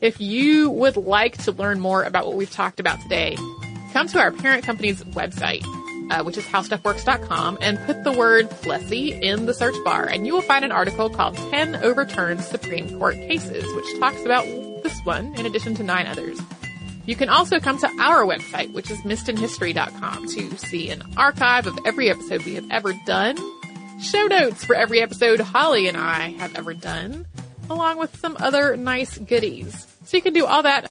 If 0.00 0.20
you 0.20 0.70
would 0.70 0.96
like 0.96 1.36
to 1.44 1.52
learn 1.52 1.78
more 1.78 2.04
about 2.04 2.26
what 2.26 2.36
we've 2.36 2.50
talked 2.50 2.80
about 2.80 3.00
today, 3.02 3.36
come 3.92 4.08
to 4.08 4.18
our 4.18 4.32
parent 4.32 4.64
company's 4.64 5.02
website 5.04 5.64
uh, 6.10 6.22
which 6.22 6.36
is 6.36 6.44
howstuffworks.com, 6.44 7.58
and 7.60 7.78
put 7.86 8.04
the 8.04 8.12
word 8.12 8.50
Plessy 8.50 9.12
in 9.12 9.46
the 9.46 9.54
search 9.54 9.76
bar, 9.84 10.04
and 10.04 10.26
you 10.26 10.34
will 10.34 10.42
find 10.42 10.64
an 10.64 10.72
article 10.72 11.08
called 11.08 11.36
10 11.36 11.76
Overturned 11.76 12.42
Supreme 12.42 12.98
Court 12.98 13.14
Cases, 13.14 13.64
which 13.74 13.98
talks 13.98 14.22
about 14.24 14.44
this 14.82 14.98
one 15.04 15.34
in 15.36 15.46
addition 15.46 15.74
to 15.76 15.82
nine 15.82 16.06
others. 16.06 16.38
You 17.06 17.16
can 17.16 17.28
also 17.28 17.58
come 17.58 17.78
to 17.78 17.88
our 17.98 18.24
website, 18.24 18.72
which 18.72 18.90
is 18.90 18.98
missedinhistory.com 18.98 20.26
to 20.28 20.56
see 20.58 20.90
an 20.90 21.02
archive 21.16 21.66
of 21.66 21.78
every 21.86 22.10
episode 22.10 22.44
we 22.44 22.54
have 22.54 22.70
ever 22.70 22.92
done, 23.06 23.36
show 24.00 24.26
notes 24.26 24.64
for 24.64 24.74
every 24.76 25.00
episode 25.00 25.40
Holly 25.40 25.88
and 25.88 25.96
I 25.96 26.30
have 26.32 26.54
ever 26.56 26.74
done, 26.74 27.26
along 27.68 27.98
with 27.98 28.16
some 28.18 28.36
other 28.38 28.76
nice 28.76 29.16
goodies. 29.18 29.86
So 30.04 30.16
you 30.16 30.22
can 30.22 30.34
do 30.34 30.46
all 30.46 30.62
that 30.62 30.88